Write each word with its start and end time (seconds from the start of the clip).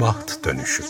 Baht 0.00 0.44
Dönüşü 0.44 0.82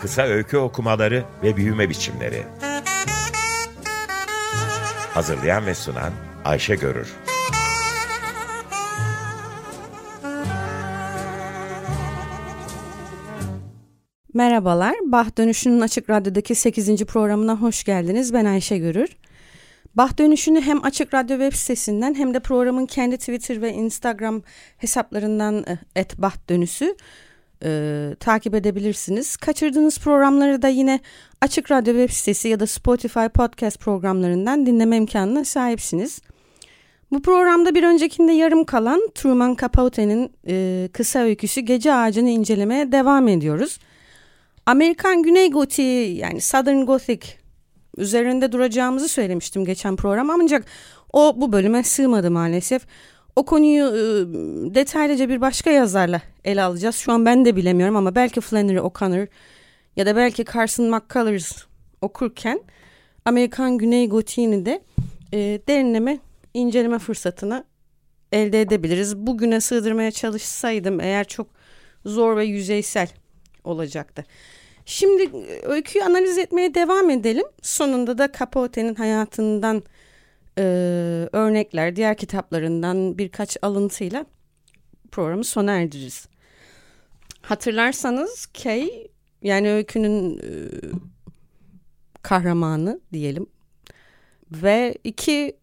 Kısa 0.00 0.22
öykü 0.22 0.56
okumaları 0.56 1.24
ve 1.42 1.56
büyüme 1.56 1.88
biçimleri 1.88 2.42
Hazırlayan 5.14 5.66
ve 5.66 5.74
sunan 5.74 6.12
Ayşe 6.44 6.74
Görür 6.74 7.08
Merhabalar, 14.34 14.94
Bah 15.04 15.38
Dönüşü'nün 15.38 15.80
Açık 15.80 16.10
Radyo'daki 16.10 16.54
8. 16.54 17.04
programına 17.04 17.56
hoş 17.56 17.84
geldiniz. 17.84 18.34
Ben 18.34 18.44
Ayşe 18.44 18.78
Görür. 18.78 19.08
Bah 19.98 20.18
Dönüşü'nü 20.18 20.60
hem 20.60 20.84
Açık 20.84 21.14
Radyo 21.14 21.38
web 21.38 21.52
sitesinden 21.52 22.14
hem 22.14 22.34
de 22.34 22.40
programın 22.40 22.86
kendi 22.86 23.18
Twitter 23.18 23.62
ve 23.62 23.72
Instagram 23.72 24.42
hesaplarından 24.76 25.64
eh, 25.66 25.76
et 25.96 26.18
Bah 26.18 26.34
Dönüşü 26.48 26.96
e, 27.64 27.70
takip 28.20 28.54
edebilirsiniz. 28.54 29.36
Kaçırdığınız 29.36 29.98
programları 29.98 30.62
da 30.62 30.68
yine 30.68 31.00
Açık 31.40 31.70
Radyo 31.70 31.92
web 31.92 32.10
sitesi 32.10 32.48
ya 32.48 32.60
da 32.60 32.66
Spotify 32.66 33.26
podcast 33.34 33.80
programlarından 33.80 34.66
dinleme 34.66 34.96
imkanına 34.96 35.44
sahipsiniz. 35.44 36.20
Bu 37.12 37.22
programda 37.22 37.74
bir 37.74 37.82
öncekinde 37.82 38.32
yarım 38.32 38.64
kalan 38.64 39.08
Truman 39.14 39.56
Capote'nin 39.60 40.32
e, 40.48 40.88
kısa 40.92 41.18
öyküsü 41.18 41.60
Gece 41.60 41.94
Ağacı'nı 41.94 42.30
incelemeye 42.30 42.92
devam 42.92 43.28
ediyoruz. 43.28 43.78
Amerikan 44.66 45.22
Güney 45.22 45.50
Gotiği 45.50 46.16
yani 46.16 46.40
Southern 46.40 46.82
Gothic 46.82 47.26
üzerinde 47.98 48.52
duracağımızı 48.52 49.08
söylemiştim 49.08 49.64
geçen 49.64 49.96
program 49.96 50.30
ancak 50.30 50.64
o 51.12 51.34
bu 51.36 51.52
bölüme 51.52 51.82
sığmadı 51.82 52.30
maalesef. 52.30 52.86
O 53.36 53.44
konuyu 53.44 53.86
e, 53.86 53.98
detaylıca 54.74 55.28
bir 55.28 55.40
başka 55.40 55.70
yazarla 55.70 56.22
ele 56.44 56.62
alacağız. 56.62 56.96
Şu 56.96 57.12
an 57.12 57.26
ben 57.26 57.44
de 57.44 57.56
bilemiyorum 57.56 57.96
ama 57.96 58.14
belki 58.14 58.40
Flannery 58.40 58.80
O'Connor 58.80 59.26
ya 59.96 60.06
da 60.06 60.16
belki 60.16 60.44
Carson 60.54 60.86
McCullers 60.86 61.52
okurken 62.02 62.60
Amerikan 63.24 63.78
Güney 63.78 64.08
Gotiğini 64.08 64.66
de 64.66 64.82
e, 65.32 65.38
derinleme, 65.68 66.18
inceleme 66.54 66.98
fırsatını 66.98 67.64
elde 68.32 68.60
edebiliriz. 68.60 69.16
Bugüne 69.16 69.60
sığdırmaya 69.60 70.10
çalışsaydım 70.10 71.00
eğer 71.00 71.24
çok 71.24 71.46
zor 72.04 72.36
ve 72.36 72.44
yüzeysel 72.44 73.08
olacaktı. 73.64 74.24
Şimdi 74.88 75.22
e, 75.22 75.66
öyküyü 75.66 76.04
analiz 76.04 76.38
etmeye 76.38 76.74
devam 76.74 77.10
edelim. 77.10 77.44
Sonunda 77.62 78.18
da 78.18 78.32
Capote'nin 78.38 78.94
hayatından 78.94 79.82
e, 80.58 80.62
örnekler, 81.32 81.96
diğer 81.96 82.16
kitaplarından 82.16 83.18
birkaç 83.18 83.56
alıntıyla 83.62 84.26
programı 85.12 85.44
sona 85.44 85.72
erdiririz. 85.72 86.28
Hatırlarsanız 87.42 88.46
Kay 88.46 88.90
yani 89.42 89.70
öykünün 89.70 90.38
e, 90.38 90.48
kahramanı 92.22 93.00
diyelim 93.12 93.46
ve 94.52 94.94
iki 95.04 95.56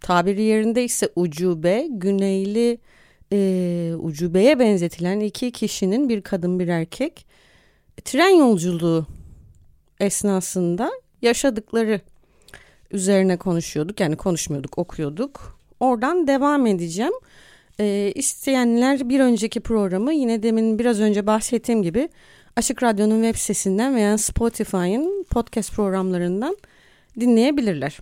tabiri 0.00 0.42
yerinde 0.42 0.84
ise 0.84 1.08
ucube, 1.16 1.86
güneyli 1.90 2.78
e, 3.32 3.92
ucubeye 3.98 4.58
benzetilen 4.58 5.20
iki 5.20 5.52
kişinin 5.52 6.08
bir 6.08 6.22
kadın 6.22 6.58
bir 6.60 6.68
erkek 6.68 7.26
tren 8.04 8.36
yolculuğu 8.36 9.06
esnasında 10.00 10.90
yaşadıkları 11.22 12.00
üzerine 12.90 13.36
konuşuyorduk. 13.36 14.00
Yani 14.00 14.16
konuşmuyorduk, 14.16 14.78
okuyorduk. 14.78 15.58
Oradan 15.80 16.26
devam 16.26 16.66
edeceğim. 16.66 17.12
E, 17.80 18.12
isteyenler 18.14 19.08
bir 19.08 19.20
önceki 19.20 19.60
programı 19.60 20.12
yine 20.12 20.42
demin 20.42 20.78
biraz 20.78 21.00
önce 21.00 21.26
bahsettiğim 21.26 21.82
gibi 21.82 22.08
Açık 22.56 22.82
Radyo'nun 22.82 23.22
web 23.22 23.38
sitesinden 23.38 23.94
veya 23.94 24.18
Spotify'ın 24.18 25.26
podcast 25.30 25.72
programlarından 25.72 26.56
dinleyebilirler. 27.20 27.98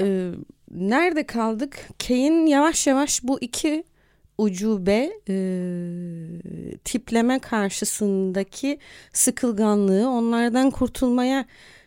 Ee, 0.00 0.30
nerede 0.70 1.26
kaldık? 1.26 1.88
Kane 2.08 2.50
yavaş 2.50 2.86
yavaş 2.86 3.22
bu 3.22 3.40
iki 3.40 3.84
ucube 4.38 5.12
e, 5.28 5.36
tipleme 6.84 7.38
karşısındaki 7.38 8.78
sıkılganlığı 9.12 10.08
onlardan 10.08 10.70
kurtulmaya 10.70 11.44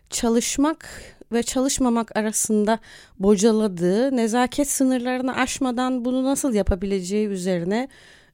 çalışmak 0.10 0.90
ve 1.32 1.44
çalışmamak 1.44 2.18
arasında 2.18 2.80
bocaladığı 3.20 4.18
nezaket 4.18 4.70
sınırlarını 4.70 5.36
aşmadan 5.36 6.06
bunu 6.06 6.24
nasıl 6.24 6.54
yapabileceği 6.54 7.28
üzerine 7.28 7.88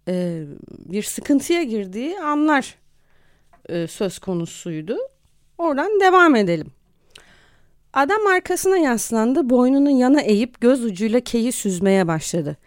e, 0.07 0.44
bir 0.69 1.03
sıkıntıya 1.03 1.63
girdiği 1.63 2.19
anlar 2.19 2.75
e, 3.69 3.88
söz 3.88 4.19
konusuydu. 4.19 4.97
Oradan 5.57 6.00
devam 6.00 6.35
edelim. 6.35 6.68
Adam 7.94 8.28
arkasına 8.28 8.78
yaslandı, 8.78 9.50
boynunu 9.50 9.90
yana 9.90 10.22
eğip 10.22 10.62
göz 10.62 10.85
ucuyla 10.85 11.19
keyi 11.19 11.52
süzmeye 11.52 12.07
başladı. 12.07 12.57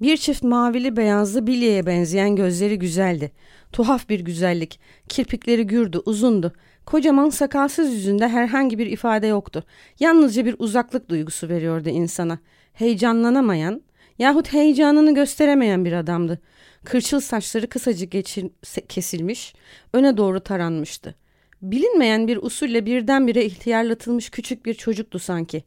Bir 0.00 0.16
çift 0.16 0.42
mavili 0.42 0.96
beyazlı 0.96 1.46
bilyeye 1.46 1.86
benzeyen 1.86 2.36
gözleri 2.36 2.78
güzeldi. 2.78 3.32
Tuhaf 3.72 4.08
bir 4.08 4.20
güzellik. 4.20 4.80
Kirpikleri 5.08 5.66
gürdü, 5.66 5.98
uzundu. 6.04 6.52
Kocaman 6.86 7.30
sakalsız 7.30 7.92
yüzünde 7.92 8.28
herhangi 8.28 8.78
bir 8.78 8.86
ifade 8.86 9.26
yoktu. 9.26 9.64
Yalnızca 10.00 10.44
bir 10.44 10.56
uzaklık 10.58 11.08
duygusu 11.08 11.48
veriyordu 11.48 11.88
insana. 11.88 12.38
Heyecanlanamayan 12.72 13.82
yahut 14.18 14.52
heyecanını 14.52 15.14
gösteremeyen 15.14 15.84
bir 15.84 15.92
adamdı. 15.92 16.40
Kırçıl 16.84 17.20
saçları 17.20 17.66
kısacık 17.66 18.12
geçir, 18.12 18.50
kesilmiş, 18.88 19.54
öne 19.92 20.16
doğru 20.16 20.40
taranmıştı. 20.40 21.14
Bilinmeyen 21.62 22.28
bir 22.28 22.36
usulle 22.36 22.86
birdenbire 22.86 23.44
ihtiyarlatılmış 23.44 24.30
küçük 24.30 24.66
bir 24.66 24.74
çocuktu 24.74 25.18
sanki. 25.18 25.64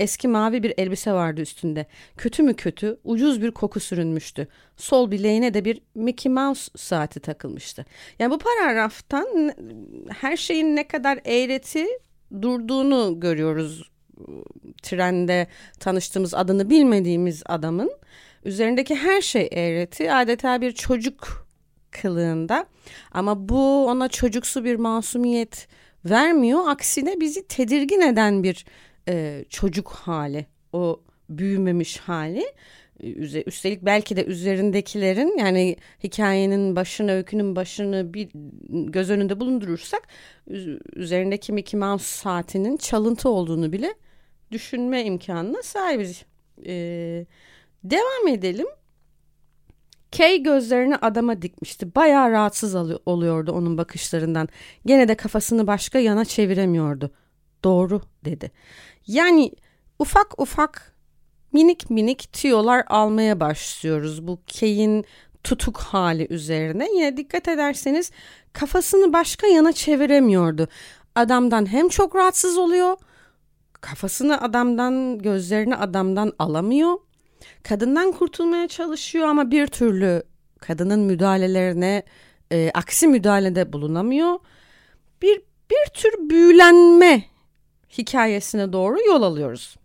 Eski 0.00 0.28
mavi 0.28 0.62
bir 0.62 0.74
elbise 0.78 1.12
vardı 1.12 1.40
üstünde. 1.40 1.86
Kötü 2.16 2.42
mü 2.42 2.54
kötü, 2.54 2.98
ucuz 3.04 3.42
bir 3.42 3.50
koku 3.50 3.80
sürünmüştü. 3.80 4.48
Sol 4.76 5.10
bileğine 5.10 5.54
de 5.54 5.64
bir 5.64 5.80
Mickey 5.94 6.32
Mouse 6.32 6.70
saati 6.76 7.20
takılmıştı. 7.20 7.84
Yani 8.18 8.30
bu 8.30 8.38
paragraftan 8.38 9.52
her 10.08 10.36
şeyin 10.36 10.76
ne 10.76 10.88
kadar 10.88 11.18
eğreti 11.24 11.86
durduğunu 12.42 13.20
görüyoruz. 13.20 13.90
Trende 14.82 15.46
tanıştığımız 15.80 16.34
adını 16.34 16.70
bilmediğimiz 16.70 17.42
adamın 17.46 17.90
üzerindeki 18.44 18.94
her 18.94 19.22
şey 19.22 19.48
eğreti 19.52 20.12
adeta 20.12 20.60
bir 20.60 20.72
çocuk 20.72 21.46
kılığında 21.90 22.66
ama 23.12 23.48
bu 23.48 23.86
ona 23.86 24.08
çocuksu 24.08 24.64
bir 24.64 24.76
masumiyet 24.76 25.68
vermiyor 26.04 26.68
aksine 26.68 27.20
bizi 27.20 27.46
tedirgin 27.46 28.00
eden 28.00 28.42
bir 28.42 28.66
e, 29.08 29.44
çocuk 29.48 29.88
hali 29.88 30.46
o 30.72 31.00
büyümemiş 31.28 31.98
hali 31.98 32.44
üstelik 33.46 33.82
belki 33.82 34.16
de 34.16 34.24
üzerindekilerin 34.24 35.38
yani 35.38 35.76
hikayenin 36.04 36.76
başını 36.76 37.12
öykünün 37.12 37.56
başını 37.56 38.14
bir 38.14 38.28
göz 38.68 39.10
önünde 39.10 39.40
bulundurursak 39.40 40.08
üzerindeki 40.96 41.52
Mickey 41.52 41.80
Mouse 41.80 42.04
saatinin 42.04 42.76
çalıntı 42.76 43.28
olduğunu 43.28 43.72
bile 43.72 43.94
düşünme 44.50 45.04
imkanına 45.04 45.62
sahibiz. 45.62 46.24
Ee, 46.66 47.26
devam 47.84 48.28
edelim. 48.28 48.66
Kay 50.16 50.42
gözlerini 50.42 50.96
adama 50.96 51.42
dikmişti. 51.42 51.94
Bayağı 51.94 52.30
rahatsız 52.30 52.74
oluyordu 53.06 53.52
onun 53.52 53.78
bakışlarından. 53.78 54.48
Gene 54.86 55.08
de 55.08 55.14
kafasını 55.14 55.66
başka 55.66 55.98
yana 55.98 56.24
çeviremiyordu. 56.24 57.10
Doğru 57.66 58.00
dedi. 58.24 58.50
Yani 59.06 59.52
ufak 59.98 60.40
ufak 60.40 60.94
minik 61.52 61.90
minik 61.90 62.32
tiyolar 62.32 62.84
almaya 62.86 63.40
başlıyoruz 63.40 64.26
bu 64.26 64.38
Kay'in 64.60 65.04
tutuk 65.44 65.78
hali 65.78 66.26
üzerine. 66.30 66.88
Yine 66.94 67.16
dikkat 67.16 67.48
ederseniz 67.48 68.10
kafasını 68.52 69.12
başka 69.12 69.46
yana 69.46 69.72
çeviremiyordu. 69.72 70.68
Adamdan 71.14 71.72
hem 71.72 71.88
çok 71.88 72.16
rahatsız 72.16 72.58
oluyor, 72.58 72.96
kafasını 73.72 74.42
adamdan, 74.42 75.18
gözlerini 75.18 75.76
adamdan 75.76 76.32
alamıyor. 76.38 76.98
Kadından 77.62 78.12
kurtulmaya 78.12 78.68
çalışıyor 78.68 79.26
ama 79.26 79.50
bir 79.50 79.66
türlü 79.66 80.22
kadının 80.60 81.00
müdahalelerine 81.00 82.02
e, 82.52 82.70
aksi 82.74 83.08
müdahalede 83.08 83.72
bulunamıyor. 83.72 84.38
Bir 85.22 85.42
bir 85.70 85.92
tür 85.94 86.30
büyülenme 86.30 87.35
hikayesine 87.98 88.72
doğru 88.72 88.96
yol 89.06 89.22
alıyoruz. 89.22 89.76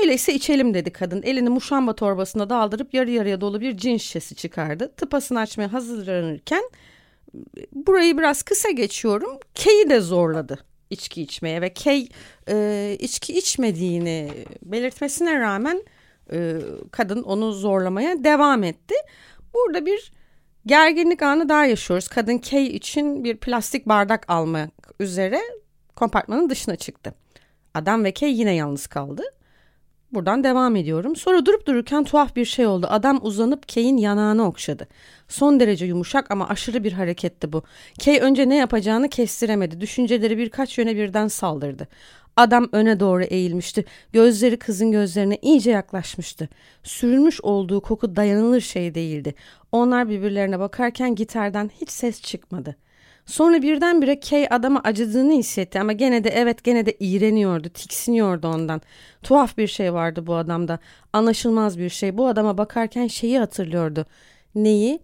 Öyleyse 0.00 0.34
içelim 0.34 0.74
dedi 0.74 0.90
kadın. 0.90 1.22
Elini 1.22 1.48
muşamba 1.48 1.94
torbasına 1.94 2.50
daldırıp 2.50 2.94
yarı 2.94 3.10
yarıya 3.10 3.40
dolu 3.40 3.60
bir 3.60 3.76
cin 3.76 3.96
şişesi 3.96 4.34
çıkardı. 4.34 4.92
Tıpasını 4.96 5.40
açmaya 5.40 5.72
hazırlanırken 5.72 6.62
burayı 7.72 8.18
biraz 8.18 8.42
kısa 8.42 8.70
geçiyorum. 8.70 9.38
Kay'i 9.64 9.90
de 9.90 10.00
zorladı 10.00 10.58
içki 10.92 11.22
içmeye 11.22 11.60
ve 11.60 11.74
Kay 11.74 12.08
e, 12.48 12.96
içki 13.00 13.38
içmediğini 13.38 14.30
belirtmesine 14.62 15.40
rağmen 15.40 15.82
e, 16.32 16.56
kadın 16.90 17.22
onu 17.22 17.52
zorlamaya 17.52 18.24
devam 18.24 18.64
etti. 18.64 18.94
Burada 19.54 19.86
bir 19.86 20.12
gerginlik 20.66 21.22
anı 21.22 21.48
daha 21.48 21.66
yaşıyoruz. 21.66 22.08
Kadın 22.08 22.38
Kay 22.38 22.66
için 22.66 23.24
bir 23.24 23.36
plastik 23.36 23.86
bardak 23.86 24.24
almak 24.28 24.70
üzere 25.00 25.40
kompartmanın 25.96 26.50
dışına 26.50 26.76
çıktı. 26.76 27.14
Adam 27.74 28.04
ve 28.04 28.14
Kay 28.14 28.40
yine 28.40 28.54
yalnız 28.54 28.86
kaldı. 28.86 29.22
Buradan 30.12 30.44
devam 30.44 30.76
ediyorum. 30.76 31.16
Sonra 31.16 31.46
durup 31.46 31.66
dururken 31.66 32.04
tuhaf 32.04 32.36
bir 32.36 32.44
şey 32.44 32.66
oldu. 32.66 32.86
Adam 32.90 33.20
uzanıp 33.22 33.74
Kay'in 33.74 33.96
yanağını 33.96 34.46
okşadı. 34.46 34.88
Son 35.28 35.60
derece 35.60 35.86
yumuşak 35.86 36.30
ama 36.30 36.48
aşırı 36.48 36.84
bir 36.84 36.92
hareketti 36.92 37.52
bu. 37.52 37.62
Kay 38.04 38.18
önce 38.18 38.48
ne 38.48 38.56
yapacağını 38.56 39.08
kestiremedi. 39.08 39.80
Düşünceleri 39.80 40.38
birkaç 40.38 40.78
yöne 40.78 40.96
birden 40.96 41.28
saldırdı. 41.28 41.88
Adam 42.36 42.68
öne 42.72 43.00
doğru 43.00 43.22
eğilmişti. 43.24 43.84
Gözleri 44.12 44.58
kızın 44.58 44.92
gözlerine 44.92 45.38
iyice 45.42 45.70
yaklaşmıştı. 45.70 46.48
Sürülmüş 46.82 47.40
olduğu 47.40 47.80
koku 47.80 48.16
dayanılır 48.16 48.60
şey 48.60 48.94
değildi. 48.94 49.34
Onlar 49.72 50.08
birbirlerine 50.08 50.58
bakarken 50.58 51.14
gitardan 51.14 51.70
hiç 51.80 51.90
ses 51.90 52.22
çıkmadı. 52.22 52.76
Sonra 53.26 53.62
birdenbire 53.62 54.20
Kay 54.20 54.46
adama 54.50 54.80
acıdığını 54.84 55.32
hissetti 55.32 55.80
ama 55.80 55.92
gene 55.92 56.24
de 56.24 56.28
evet 56.28 56.64
gene 56.64 56.86
de 56.86 56.96
iğreniyordu, 57.00 57.68
tiksiniyordu 57.68 58.48
ondan. 58.48 58.80
Tuhaf 59.22 59.58
bir 59.58 59.66
şey 59.66 59.92
vardı 59.92 60.26
bu 60.26 60.34
adamda. 60.34 60.78
Anlaşılmaz 61.12 61.78
bir 61.78 61.88
şey. 61.88 62.18
Bu 62.18 62.26
adama 62.26 62.58
bakarken 62.58 63.06
şeyi 63.06 63.38
hatırlıyordu. 63.38 64.06
Neyi? 64.54 65.00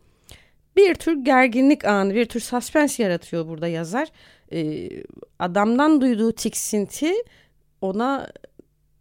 Bir 0.76 0.94
tür 0.94 1.24
gerginlik 1.24 1.84
anı, 1.84 2.14
bir 2.14 2.24
tür 2.24 2.40
suspens 2.40 2.98
yaratıyor 2.98 3.48
burada 3.48 3.68
yazar. 3.68 4.08
Ee, 4.52 4.88
adamdan 5.38 6.00
duyduğu 6.00 6.32
tiksinti 6.32 7.12
ona 7.80 8.28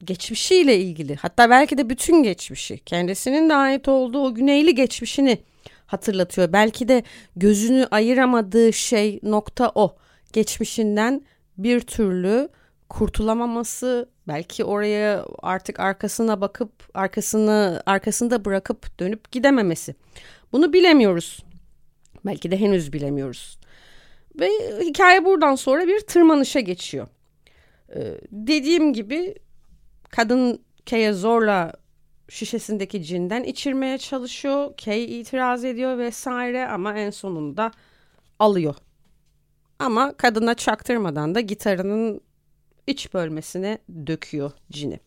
geçmişiyle 0.03 0.77
ilgili. 0.77 1.15
Hatta 1.15 1.49
belki 1.49 1.77
de 1.77 1.89
bütün 1.89 2.23
geçmişi, 2.23 2.77
kendisinin 2.77 3.49
de 3.49 3.55
ait 3.55 3.87
olduğu 3.87 4.23
o 4.23 4.35
güneyli 4.35 4.75
geçmişini 4.75 5.37
hatırlatıyor. 5.87 6.53
Belki 6.53 6.87
de 6.87 7.03
gözünü 7.35 7.87
ayıramadığı 7.91 8.73
şey 8.73 9.19
nokta 9.23 9.71
o. 9.75 9.95
Geçmişinden 10.33 11.21
bir 11.57 11.79
türlü 11.79 12.49
kurtulamaması, 12.89 14.09
belki 14.27 14.63
oraya 14.63 15.25
artık 15.41 15.79
arkasına 15.79 16.41
bakıp 16.41 16.71
arkasını 16.93 17.83
arkasında 17.85 18.45
bırakıp 18.45 18.99
dönüp 18.99 19.31
gidememesi. 19.31 19.95
Bunu 20.51 20.73
bilemiyoruz. 20.73 21.43
Belki 22.25 22.51
de 22.51 22.59
henüz 22.59 22.93
bilemiyoruz. 22.93 23.59
Ve 24.39 24.49
hikaye 24.81 25.25
buradan 25.25 25.55
sonra 25.55 25.87
bir 25.87 25.99
tırmanışa 25.99 26.59
geçiyor. 26.59 27.07
Ee, 27.95 28.17
dediğim 28.31 28.93
gibi 28.93 29.35
kadın 30.09 30.61
Kaya 30.89 31.13
zorla 31.13 31.73
şişesindeki 32.29 33.03
cinden 33.03 33.43
içirmeye 33.43 33.97
çalışıyor. 33.97 34.73
Kay 34.85 35.19
itiraz 35.19 35.65
ediyor 35.65 35.97
vesaire 35.97 36.67
ama 36.67 36.93
en 36.93 37.09
sonunda 37.09 37.71
alıyor. 38.39 38.75
Ama 39.79 40.13
kadına 40.17 40.53
çaktırmadan 40.53 41.35
da 41.35 41.39
gitarının 41.39 42.21
iç 42.87 43.13
bölmesine 43.13 43.77
döküyor 44.07 44.51
cini. 44.71 44.99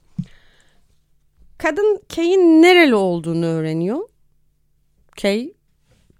Kadın 1.59 2.03
Kay'in 2.15 2.63
nereli 2.63 2.95
olduğunu 2.95 3.47
öğreniyor. 3.47 4.09
Kay 5.23 5.53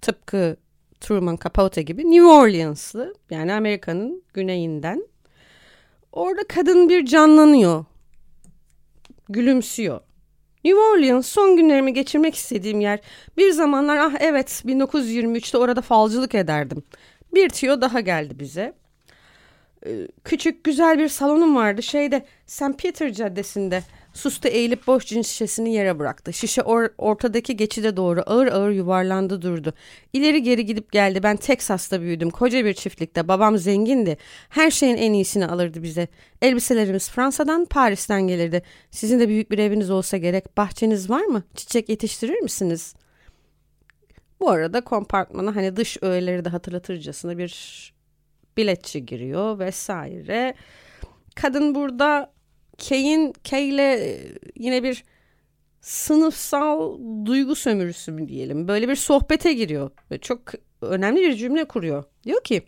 tıpkı 0.01 0.57
Truman 0.99 1.37
Capote 1.43 1.81
gibi 1.81 2.11
New 2.11 2.25
Orleanslı 2.25 3.15
yani 3.29 3.53
Amerika'nın 3.53 4.23
güneyinden. 4.33 5.07
Orada 6.11 6.41
kadın 6.47 6.89
bir 6.89 7.05
canlanıyor. 7.05 7.85
Gülümsüyor. 9.29 10.01
New 10.65 10.79
Orleans 10.79 11.27
son 11.27 11.57
günlerimi 11.57 11.93
geçirmek 11.93 12.35
istediğim 12.35 12.81
yer. 12.81 12.99
Bir 13.37 13.51
zamanlar 13.51 13.97
ah 13.97 14.13
evet 14.19 14.63
1923'te 14.65 15.57
orada 15.57 15.81
falcılık 15.81 16.35
ederdim. 16.35 16.83
Bir 17.33 17.49
tüyo 17.49 17.81
daha 17.81 17.99
geldi 17.99 18.39
bize. 18.39 18.73
Ee, 19.85 20.07
küçük 20.23 20.63
güzel 20.63 20.99
bir 20.99 21.07
salonum 21.07 21.55
vardı 21.55 21.83
şeyde 21.83 22.25
St. 22.45 22.77
Peter 22.77 23.13
Caddesi'nde. 23.13 23.83
Sustu 24.13 24.47
eğilip 24.47 24.87
boş 24.87 25.05
cins 25.05 25.27
şişesini 25.27 25.73
yere 25.73 25.99
bıraktı. 25.99 26.33
Şişe 26.33 26.61
or 26.61 26.89
ortadaki 26.97 27.57
geçide 27.57 27.97
doğru 27.97 28.23
ağır 28.25 28.47
ağır 28.47 28.71
yuvarlandı 28.71 29.41
durdu. 29.41 29.73
İleri 30.13 30.43
geri 30.43 30.65
gidip 30.65 30.91
geldi. 30.91 31.23
Ben 31.23 31.37
Teksas'ta 31.37 32.01
büyüdüm. 32.01 32.29
Koca 32.29 32.65
bir 32.65 32.73
çiftlikte. 32.73 33.27
Babam 33.27 33.57
zengindi. 33.57 34.17
Her 34.49 34.71
şeyin 34.71 34.97
en 34.97 35.13
iyisini 35.13 35.47
alırdı 35.47 35.83
bize. 35.83 36.07
Elbiselerimiz 36.41 37.09
Fransa'dan, 37.09 37.65
Paris'ten 37.65 38.21
gelirdi. 38.21 38.61
Sizin 38.91 39.19
de 39.19 39.27
büyük 39.27 39.51
bir 39.51 39.57
eviniz 39.57 39.89
olsa 39.89 40.17
gerek. 40.17 40.57
Bahçeniz 40.57 41.09
var 41.09 41.23
mı? 41.23 41.43
Çiçek 41.55 41.89
yetiştirir 41.89 42.39
misiniz? 42.41 42.95
Bu 44.39 44.49
arada 44.49 44.81
kompartmana 44.81 45.55
hani 45.55 45.75
dış 45.75 45.97
öğeleri 46.01 46.45
de 46.45 46.49
hatırlatırcasına 46.49 47.37
bir 47.37 47.53
biletçi 48.57 49.05
giriyor 49.05 49.59
vesaire. 49.59 50.53
Kadın 51.35 51.75
burada 51.75 52.31
Kay'in 52.89 53.33
Kay'le 53.49 53.79
e, 53.79 54.19
yine 54.55 54.83
bir 54.83 55.03
sınıfsal 55.81 56.99
duygu 57.25 57.55
sömürüsü 57.55 58.11
mü 58.11 58.27
diyelim. 58.27 58.67
Böyle 58.67 58.89
bir 58.89 58.95
sohbete 58.95 59.53
giriyor. 59.53 59.91
Ve 60.11 60.17
çok 60.17 60.39
önemli 60.81 61.21
bir 61.21 61.35
cümle 61.35 61.65
kuruyor. 61.65 62.03
Diyor 62.23 62.43
ki 62.43 62.61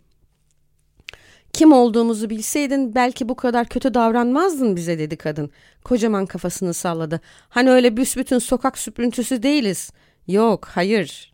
kim 1.54 1.74
olduğumuzu 1.74 2.30
bilseydin 2.30 2.96
belki 2.96 3.30
bu 3.30 3.36
kadar 3.36 3.68
kötü 3.68 3.94
davranmazdın 3.94 4.76
bize 4.76 5.00
dedi 5.00 5.18
kadın. 5.18 5.52
Kocaman 5.84 6.26
kafasını 6.26 6.74
salladı. 6.74 7.22
Hani 7.50 7.72
öyle 7.72 7.98
büsbütün 7.98 8.40
sokak 8.40 8.78
süprüntüsü 8.78 9.44
değiliz. 9.44 9.92
Yok 10.28 10.66
hayır 10.66 11.33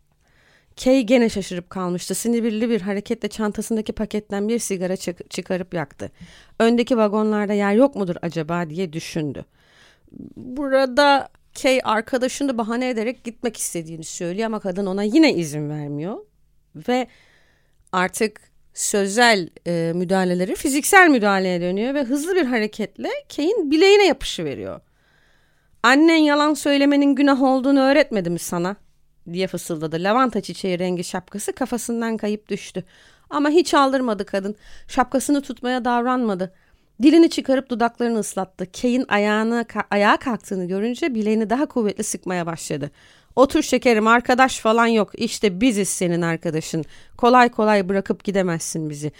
Kay 0.84 1.02
gene 1.02 1.28
şaşırıp 1.28 1.70
kalmıştı. 1.70 2.14
Sinirli 2.14 2.70
bir 2.70 2.80
hareketle 2.80 3.28
çantasındaki 3.28 3.92
paketten 3.92 4.48
bir 4.48 4.58
sigara 4.58 4.96
çık 4.96 5.30
çıkarıp 5.30 5.74
yaktı. 5.74 6.10
Öndeki 6.58 6.96
vagonlarda 6.96 7.52
yer 7.52 7.72
yok 7.72 7.96
mudur 7.96 8.16
acaba 8.22 8.70
diye 8.70 8.92
düşündü. 8.92 9.44
Burada 10.36 11.28
Kay 11.62 11.80
arkadaşını 11.84 12.58
bahane 12.58 12.88
ederek 12.88 13.24
gitmek 13.24 13.56
istediğini 13.56 14.04
söylüyor 14.04 14.46
ama 14.46 14.60
kadın 14.60 14.86
ona 14.86 15.02
yine 15.02 15.34
izin 15.34 15.70
vermiyor. 15.70 16.18
Ve 16.88 17.06
artık 17.92 18.40
sözel 18.74 19.50
e, 19.66 19.92
müdahaleleri 19.94 20.54
fiziksel 20.54 21.08
müdahaleye 21.08 21.60
dönüyor 21.60 21.94
ve 21.94 22.02
hızlı 22.02 22.34
bir 22.36 22.44
hareketle 22.44 23.10
Kay'in 23.36 23.70
bileğine 23.70 24.06
yapışı 24.06 24.44
veriyor. 24.44 24.80
Annen 25.82 26.16
yalan 26.16 26.54
söylemenin 26.54 27.14
günah 27.14 27.42
olduğunu 27.42 27.80
öğretmedi 27.80 28.30
mi 28.30 28.38
sana? 28.38 28.76
Diye 29.32 29.46
fısıldadı. 29.46 29.96
Lavanta 30.04 30.40
çiçeği 30.40 30.78
rengi 30.78 31.04
şapkası 31.04 31.52
kafasından 31.52 32.16
kayıp 32.16 32.48
düştü. 32.48 32.84
Ama 33.30 33.50
hiç 33.50 33.74
aldırmadı 33.74 34.26
kadın. 34.26 34.56
Şapkasını 34.88 35.40
tutmaya 35.42 35.84
davranmadı. 35.84 36.52
Dilini 37.02 37.30
çıkarıp 37.30 37.70
dudaklarını 37.70 38.18
ıslattı. 38.18 38.72
Kay'in 38.80 39.04
ayağına, 39.08 39.64
ayağa 39.90 40.16
kalktığını 40.16 40.64
görünce 40.64 41.14
bileğini 41.14 41.50
daha 41.50 41.66
kuvvetli 41.66 42.04
sıkmaya 42.04 42.46
başladı. 42.46 42.90
Otur 43.36 43.62
şekerim 43.62 44.06
arkadaş 44.06 44.58
falan 44.58 44.86
yok. 44.86 45.10
İşte 45.14 45.60
biziz 45.60 45.88
senin 45.88 46.22
arkadaşın. 46.22 46.84
Kolay 47.16 47.48
kolay 47.48 47.88
bırakıp 47.88 48.24
gidemezsin 48.24 48.90
bizi. 48.90 49.12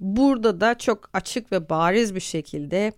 Burada 0.00 0.60
da 0.60 0.78
çok 0.78 1.10
açık 1.12 1.52
ve 1.52 1.68
bariz 1.68 2.14
bir 2.14 2.20
şekilde 2.20 2.92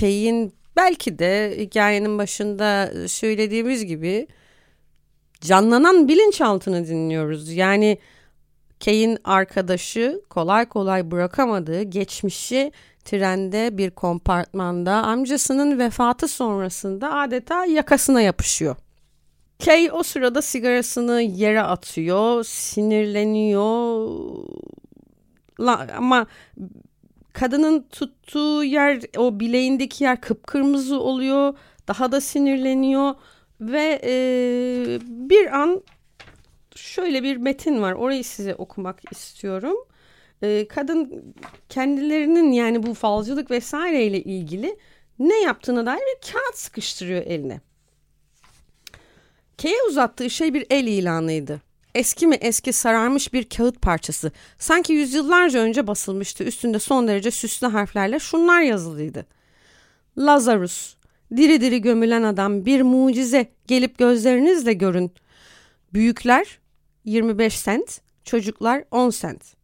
Kay'in 0.00 0.54
belki 0.76 1.18
de 1.18 1.54
hikayenin 1.58 2.18
başında 2.18 2.92
söylediğimiz 3.08 3.86
gibi 3.86 4.26
canlanan 5.42 6.08
bilinçaltını 6.08 6.86
dinliyoruz. 6.86 7.52
Yani 7.52 7.98
Kay'in 8.84 9.18
arkadaşı 9.24 10.22
kolay 10.30 10.66
kolay 10.66 11.10
bırakamadığı 11.10 11.82
geçmişi 11.82 12.72
trende 13.04 13.78
bir 13.78 13.90
kompartmanda 13.90 14.92
amcasının 14.92 15.78
vefatı 15.78 16.28
sonrasında 16.28 17.14
adeta 17.14 17.64
yakasına 17.64 18.20
yapışıyor. 18.20 18.76
Kay 19.64 19.90
o 19.92 20.02
sırada 20.02 20.42
sigarasını 20.42 21.22
yere 21.22 21.62
atıyor, 21.62 22.44
sinirleniyor. 22.44 24.08
ama 25.96 26.26
kadının 27.32 27.86
tuttuğu 27.90 28.64
yer, 28.64 29.00
o 29.16 29.40
bileğindeki 29.40 30.04
yer 30.04 30.20
kıpkırmızı 30.20 31.00
oluyor. 31.00 31.54
Daha 31.88 32.12
da 32.12 32.20
sinirleniyor 32.20 33.14
ve 33.62 34.00
e, 34.04 34.12
bir 35.02 35.60
an 35.60 35.82
şöyle 36.76 37.22
bir 37.22 37.36
metin 37.36 37.82
var. 37.82 37.92
Orayı 37.92 38.24
size 38.24 38.54
okumak 38.54 39.12
istiyorum. 39.12 39.76
E, 40.42 40.68
kadın 40.68 41.24
kendilerinin 41.68 42.52
yani 42.52 42.82
bu 42.82 42.94
falcılık 42.94 43.50
vesaireyle 43.50 44.22
ilgili 44.22 44.76
ne 45.18 45.40
yaptığına 45.40 45.86
dair 45.86 46.00
bir 46.00 46.32
kağıt 46.32 46.58
sıkıştırıyor 46.58 47.22
eline. 47.22 47.60
K'ye 49.58 49.82
uzattığı 49.88 50.30
şey 50.30 50.54
bir 50.54 50.66
el 50.70 50.86
ilanıydı. 50.86 51.60
Eski 51.94 52.26
mi 52.26 52.34
eski 52.34 52.72
sararmış 52.72 53.32
bir 53.32 53.48
kağıt 53.48 53.82
parçası. 53.82 54.32
Sanki 54.58 54.92
yüzyıllarca 54.92 55.60
önce 55.60 55.86
basılmıştı. 55.86 56.44
Üstünde 56.44 56.78
son 56.78 57.08
derece 57.08 57.30
süslü 57.30 57.66
harflerle 57.66 58.18
şunlar 58.18 58.60
yazılıydı. 58.60 59.26
Lazarus, 60.18 60.94
diri 61.36 61.60
diri 61.60 61.80
gömülen 61.80 62.22
adam 62.22 62.66
bir 62.66 62.82
mucize 62.82 63.52
gelip 63.66 63.98
gözlerinizle 63.98 64.72
görün. 64.72 65.12
Büyükler 65.92 66.58
25 67.04 67.58
sent, 67.58 68.00
çocuklar 68.24 68.84
10 68.90 69.10
sent. 69.10 69.54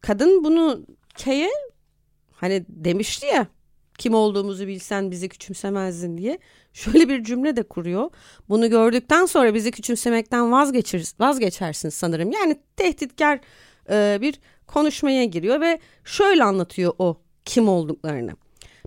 Kadın 0.00 0.44
bunu 0.44 0.86
K'ye 1.14 1.50
hani 2.32 2.64
demişti 2.68 3.26
ya 3.26 3.46
kim 3.98 4.14
olduğumuzu 4.14 4.66
bilsen 4.66 5.10
bizi 5.10 5.28
küçümsemezdin 5.28 6.18
diye 6.18 6.38
şöyle 6.72 7.08
bir 7.08 7.24
cümle 7.24 7.56
de 7.56 7.62
kuruyor. 7.62 8.10
Bunu 8.48 8.70
gördükten 8.70 9.26
sonra 9.26 9.54
bizi 9.54 9.70
küçümsemekten 9.70 10.52
vazgeçir, 10.52 11.12
vazgeçersin 11.18 11.88
sanırım. 11.88 12.32
Yani 12.32 12.60
tehditkar 12.76 13.40
e, 13.90 14.18
bir 14.20 14.40
konuşmaya 14.66 15.24
giriyor 15.24 15.60
ve 15.60 15.78
şöyle 16.04 16.44
anlatıyor 16.44 16.92
o 16.98 17.20
kim 17.44 17.68
olduklarını. 17.68 18.32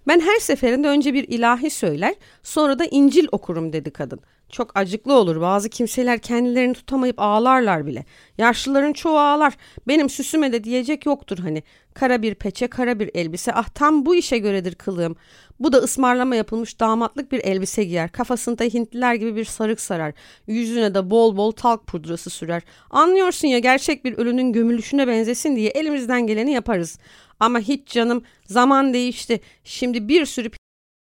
Ben 0.07 0.19
her 0.19 0.39
seferinde 0.39 0.87
önce 0.87 1.13
bir 1.13 1.27
ilahi 1.27 1.69
söyler 1.69 2.15
sonra 2.43 2.79
da 2.79 2.85
İncil 2.85 3.27
okurum 3.31 3.73
dedi 3.73 3.91
kadın. 3.91 4.19
Çok 4.49 4.77
acıklı 4.77 5.13
olur. 5.13 5.41
Bazı 5.41 5.69
kimseler 5.69 6.19
kendilerini 6.19 6.73
tutamayıp 6.73 7.19
ağlarlar 7.19 7.85
bile. 7.85 8.05
Yaşlıların 8.37 8.93
çoğu 8.93 9.17
ağlar. 9.17 9.53
Benim 9.87 10.09
süsüme 10.09 10.51
de 10.53 10.63
diyecek 10.63 11.05
yoktur 11.05 11.37
hani. 11.37 11.63
Kara 11.93 12.21
bir 12.21 12.35
peçe, 12.35 12.67
kara 12.67 12.99
bir 12.99 13.09
elbise. 13.13 13.53
Ah 13.53 13.67
tam 13.67 14.05
bu 14.05 14.15
işe 14.15 14.37
göredir 14.37 14.75
kılığım. 14.75 15.15
Bu 15.59 15.73
da 15.73 15.77
ısmarlama 15.77 16.35
yapılmış 16.35 16.79
damatlık 16.79 17.31
bir 17.31 17.39
elbise 17.39 17.83
giyer. 17.83 18.11
Kafasında 18.11 18.63
Hintliler 18.63 19.13
gibi 19.13 19.35
bir 19.35 19.45
sarık 19.45 19.81
sarar. 19.81 20.13
Yüzüne 20.47 20.93
de 20.93 21.09
bol 21.09 21.37
bol 21.37 21.51
talk 21.51 21.87
pudrası 21.87 22.29
sürer. 22.29 22.61
Anlıyorsun 22.89 23.47
ya 23.47 23.59
gerçek 23.59 24.05
bir 24.05 24.13
ölünün 24.13 24.53
gömülüşüne 24.53 25.07
benzesin 25.07 25.55
diye 25.55 25.69
elimizden 25.69 26.27
geleni 26.27 26.51
yaparız. 26.51 26.99
Ama 27.43 27.59
hiç 27.59 27.87
canım 27.87 28.23
zaman 28.45 28.93
değişti. 28.93 29.39
Şimdi 29.63 30.07
bir 30.07 30.25
sürü 30.25 30.51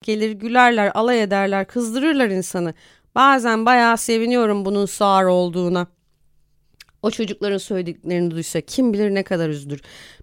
gelir 0.05 0.31
gülerler, 0.31 0.93
alay 0.95 1.23
ederler, 1.23 1.67
kızdırırlar 1.67 2.29
insanı. 2.29 2.75
Bazen 3.15 3.67
bayağı 3.67 3.99
seviniyorum 3.99 4.65
bunun 4.65 4.87
sağır 4.87 5.25
olduğuna. 5.25 5.87
O 7.03 7.11
çocukların 7.11 7.59
söylediklerini 7.59 8.31
duysa 8.31 8.61
kim 8.61 8.93
bilir 8.93 9.15
ne 9.15 9.23
kadar 9.23 9.49
üzülür. 9.49 9.81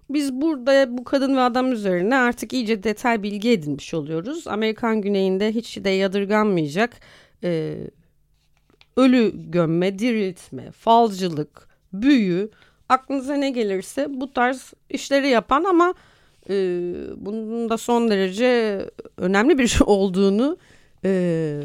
Biz 0.10 0.34
burada 0.34 0.98
bu 0.98 1.04
kadın 1.04 1.36
ve 1.36 1.42
adam 1.42 1.72
üzerine 1.72 2.16
artık 2.16 2.54
iyice 2.54 2.84
detay 2.84 3.24
bilgi 3.24 3.52
edinmiş 3.52 3.94
oluyoruz. 3.94 4.48
Amerikan 4.48 5.02
güneyinde 5.02 5.52
hiç 5.52 5.78
de 5.84 5.90
yadırganmayacak 5.90 7.00
e, 7.44 7.78
ölü 8.98 9.52
gömme, 9.52 10.00
diriltme, 10.00 10.72
falcılık, 10.72 11.68
büyü 11.94 12.52
aklınıza 12.90 13.34
ne 13.34 13.50
gelirse 13.50 14.08
bu 14.10 14.34
tarz 14.34 14.74
işleri 14.90 15.28
yapan 15.28 15.64
ama 15.64 15.94
e, 16.50 16.54
bunun 17.18 17.70
da 17.70 17.78
son 17.78 18.10
derece 18.10 18.82
önemli 19.18 19.58
bir 19.58 19.68
şey 19.68 19.82
olduğunu 19.86 20.58
e, 21.06 21.62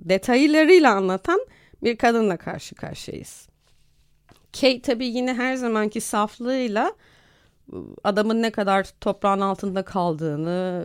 detaylarıyla 0.00 0.94
anlatan 0.94 1.40
bir 1.82 1.96
kadınla 1.96 2.36
karşı 2.36 2.74
karşıyayız. 2.74 3.48
Kate 4.52 4.82
tabii 4.82 5.06
yine 5.06 5.34
her 5.34 5.54
zamanki 5.54 6.00
saflığıyla 6.00 6.92
adamın 8.04 8.42
ne 8.42 8.50
kadar 8.50 8.86
toprağın 9.00 9.40
altında 9.40 9.82
kaldığını 9.82 10.84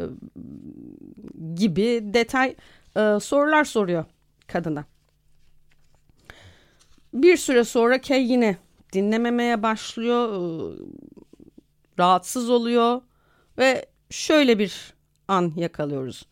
gibi 1.55 2.01
detay 2.03 2.55
e, 2.97 3.19
sorular 3.19 3.63
soruyor 3.63 4.05
kadına. 4.47 4.85
Bir 7.13 7.37
süre 7.37 7.63
sonra 7.63 8.01
Kay 8.01 8.31
yine 8.31 8.57
dinlememeye 8.95 9.63
başlıyor, 9.63 10.29
e, 10.29 10.77
rahatsız 11.99 12.49
oluyor 12.49 13.01
ve 13.57 13.85
şöyle 14.09 14.59
bir 14.59 14.93
an 15.27 15.53
yakalıyoruz. 15.55 16.25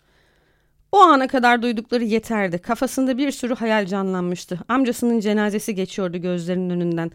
O 0.92 1.00
ana 1.00 1.28
kadar 1.28 1.62
duydukları 1.62 2.04
yeterdi. 2.04 2.58
Kafasında 2.58 3.18
bir 3.18 3.32
sürü 3.32 3.56
hayal 3.56 3.86
canlanmıştı. 3.86 4.60
Amcasının 4.68 5.20
cenazesi 5.20 5.76
geçiyordu 5.76 6.18
gözlerinin 6.18 6.70
önünden. 6.70 7.12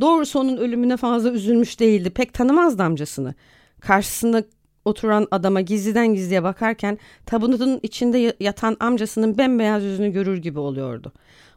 Doğrusu 0.00 0.38
onun 0.40 0.56
ölümüne 0.56 0.96
fazla 0.96 1.30
üzülmüş 1.30 1.80
değildi. 1.80 2.10
Pek 2.10 2.34
tanımazdı 2.34 2.82
amcasını. 2.82 3.34
Karşısında 3.80 4.44
oturan 4.84 5.28
adama 5.30 5.60
gizliden 5.60 6.14
gizliye 6.14 6.42
bakarken 6.42 6.98
tabunun 7.26 7.80
içinde 7.82 8.36
yatan 8.40 8.76
amcasının 8.80 9.38
bembeyaz 9.38 9.84
yüzünü 9.84 10.12
görür 10.12 10.38
gibi 10.38 10.58
oluyordu. 10.58 11.12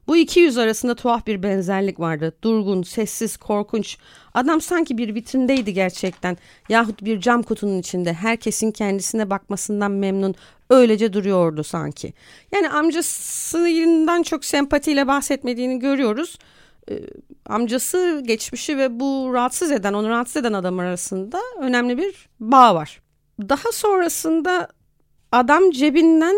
Bu 0.07 0.17
iki 0.17 0.39
yüz 0.39 0.57
arasında 0.57 0.95
tuhaf 0.95 1.27
bir 1.27 1.43
benzerlik 1.43 1.99
vardı. 1.99 2.35
Durgun, 2.41 2.83
sessiz, 2.83 3.37
korkunç. 3.37 3.97
Adam 4.33 4.61
sanki 4.61 4.97
bir 4.97 5.15
vitrindeydi 5.15 5.73
gerçekten. 5.73 6.37
Yahut 6.69 7.05
bir 7.05 7.21
cam 7.21 7.43
kutunun 7.43 7.79
içinde. 7.79 8.13
Herkesin 8.13 8.71
kendisine 8.71 9.29
bakmasından 9.29 9.91
memnun. 9.91 10.35
Öylece 10.69 11.13
duruyordu 11.13 11.63
sanki. 11.63 12.13
Yani 12.51 12.69
amcasından 12.69 14.23
çok 14.23 14.45
sempatiyle 14.45 15.07
bahsetmediğini 15.07 15.79
görüyoruz. 15.79 16.37
Ee, 16.91 16.99
amcası 17.45 18.21
geçmişi 18.25 18.77
ve 18.77 18.99
bu 18.99 19.31
rahatsız 19.33 19.71
eden, 19.71 19.93
onu 19.93 20.09
rahatsız 20.09 20.35
eden 20.35 20.53
adam 20.53 20.79
arasında 20.79 21.39
önemli 21.59 21.97
bir 21.97 22.29
bağ 22.39 22.75
var. 22.75 23.01
Daha 23.39 23.71
sonrasında 23.71 24.67
adam 25.31 25.71
cebinden 25.71 26.35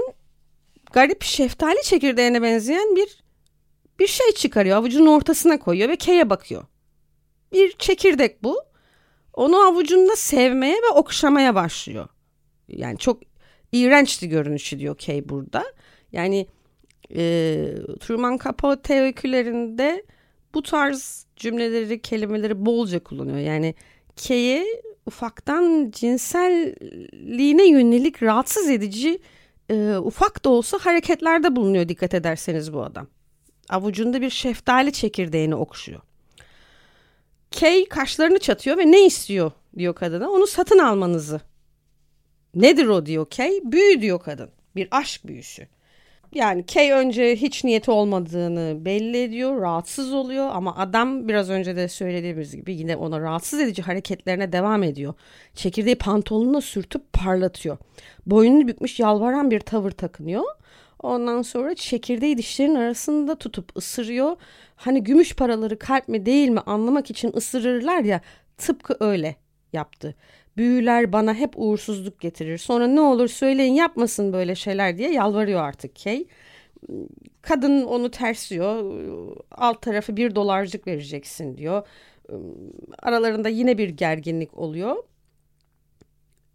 garip 0.94 1.24
şeftali 1.24 1.84
çekirdeğine 1.84 2.42
benzeyen 2.42 2.96
bir 2.96 3.27
bir 4.00 4.08
şey 4.08 4.32
çıkarıyor. 4.32 4.78
Avucunun 4.78 5.08
ortasına 5.08 5.60
koyuyor 5.60 5.90
ve 5.90 5.96
K'ye 5.96 6.30
bakıyor. 6.30 6.66
Bir 7.52 7.72
çekirdek 7.78 8.44
bu. 8.44 8.62
Onu 9.34 9.58
avucunda 9.58 10.16
sevmeye 10.16 10.76
ve 10.76 10.90
okşamaya 10.96 11.56
başlıyor. 11.56 12.08
Yani 12.68 12.98
çok 12.98 13.22
iğrençti 13.72 14.30
görünüşü 14.30 14.80
diyor 14.80 14.98
Kay 15.06 15.30
burada. 15.30 15.64
Yani 16.12 16.48
e, 17.16 17.22
Truman 18.00 18.40
Capote 18.44 19.02
öykülerinde 19.02 20.06
bu 20.54 20.64
tarz 20.64 21.26
cümleleri, 21.36 22.02
kelimeleri 22.02 22.66
bolca 22.66 23.04
kullanıyor. 23.04 23.38
Yani 23.38 23.76
Kay'e 24.28 24.66
ufaktan 25.06 25.92
cinselliğine 25.92 27.68
yönelik 27.68 28.24
rahatsız 28.24 28.70
edici 28.70 29.20
e, 29.70 29.98
ufak 29.98 30.46
da 30.46 30.50
olsa 30.50 30.78
hareketlerde 30.82 31.56
bulunuyor 31.56 31.90
dikkat 31.90 32.14
ederseniz 32.14 32.74
bu 32.74 32.84
adam. 32.84 33.08
Avucunda 33.70 34.22
bir 34.22 34.30
şeftali 34.30 34.94
çekirdeğini 34.94 35.56
okşuyor. 35.56 36.02
Kay 37.60 37.86
kaşlarını 37.86 38.40
çatıyor 38.40 38.78
ve 38.78 38.92
ne 38.92 39.06
istiyor 39.06 39.52
diyor 39.78 39.96
kadına. 39.96 40.30
Onu 40.30 40.48
satın 40.48 40.80
almanızı. 40.80 41.42
Nedir 42.56 42.88
o 42.88 43.06
diyor 43.06 43.26
Kay. 43.38 43.60
Büyü 43.64 44.02
diyor 44.02 44.20
kadın. 44.20 44.50
Bir 44.76 44.88
aşk 44.92 45.28
büyüsü. 45.28 45.68
Yani 46.34 46.66
Kay 46.66 46.92
önce 46.92 47.36
hiç 47.36 47.64
niyeti 47.64 47.92
olmadığını 47.92 48.86
belli 48.86 49.24
ediyor, 49.24 49.62
rahatsız 49.62 50.14
oluyor 50.14 50.50
ama 50.54 50.76
adam 50.78 51.28
biraz 51.28 51.50
önce 51.50 51.76
de 51.76 51.88
söylediğimiz 51.88 52.56
gibi 52.56 52.74
yine 52.74 52.96
ona 52.96 53.22
rahatsız 53.22 53.60
edici 53.60 53.82
hareketlerine 53.82 54.52
devam 54.52 54.84
ediyor. 54.84 55.14
Çekirdeği 55.56 55.96
pantolonuna 55.96 56.62
sürtüp 56.62 57.14
parlatıyor. 57.14 57.78
Boynunu 58.26 58.68
bükmüş 58.68 59.00
yalvaran 59.00 59.52
bir 59.52 59.60
tavır 59.60 59.92
takınıyor. 59.92 60.44
Ondan 61.04 61.42
sonra 61.42 61.76
çekirdeği 61.76 62.38
dişlerin 62.38 62.76
arasında 62.76 63.36
tutup 63.38 63.78
ısırıyor. 63.78 64.36
Hani 64.76 65.04
gümüş 65.04 65.36
paraları 65.36 65.80
kalp 65.80 66.08
mi 66.08 66.26
değil 66.26 66.50
mi 66.50 66.60
anlamak 66.60 67.10
için 67.12 67.34
ısırırlar 67.36 68.04
ya 68.04 68.22
tıpkı 68.58 68.98
öyle 69.00 69.36
yaptı. 69.74 70.16
Büyüler 70.58 71.14
bana 71.14 71.34
hep 71.34 71.54
uğursuzluk 71.56 72.20
getirir. 72.20 72.58
Sonra 72.58 72.88
ne 72.88 73.02
olur 73.02 73.28
söyleyin 73.28 73.74
yapmasın 73.74 74.34
böyle 74.34 74.56
şeyler 74.56 74.98
diye 74.98 75.12
yalvarıyor 75.12 75.62
artık 75.62 76.04
Kay. 76.04 76.26
Kadın 77.42 77.84
onu 77.84 78.12
tersliyor. 78.12 78.94
Alt 79.52 79.82
tarafı 79.82 80.18
bir 80.18 80.36
dolarcık 80.36 80.88
vereceksin 80.88 81.58
diyor. 81.58 81.88
Aralarında 83.00 83.50
yine 83.50 83.78
bir 83.78 83.90
gerginlik 83.90 84.58
oluyor. 84.58 84.96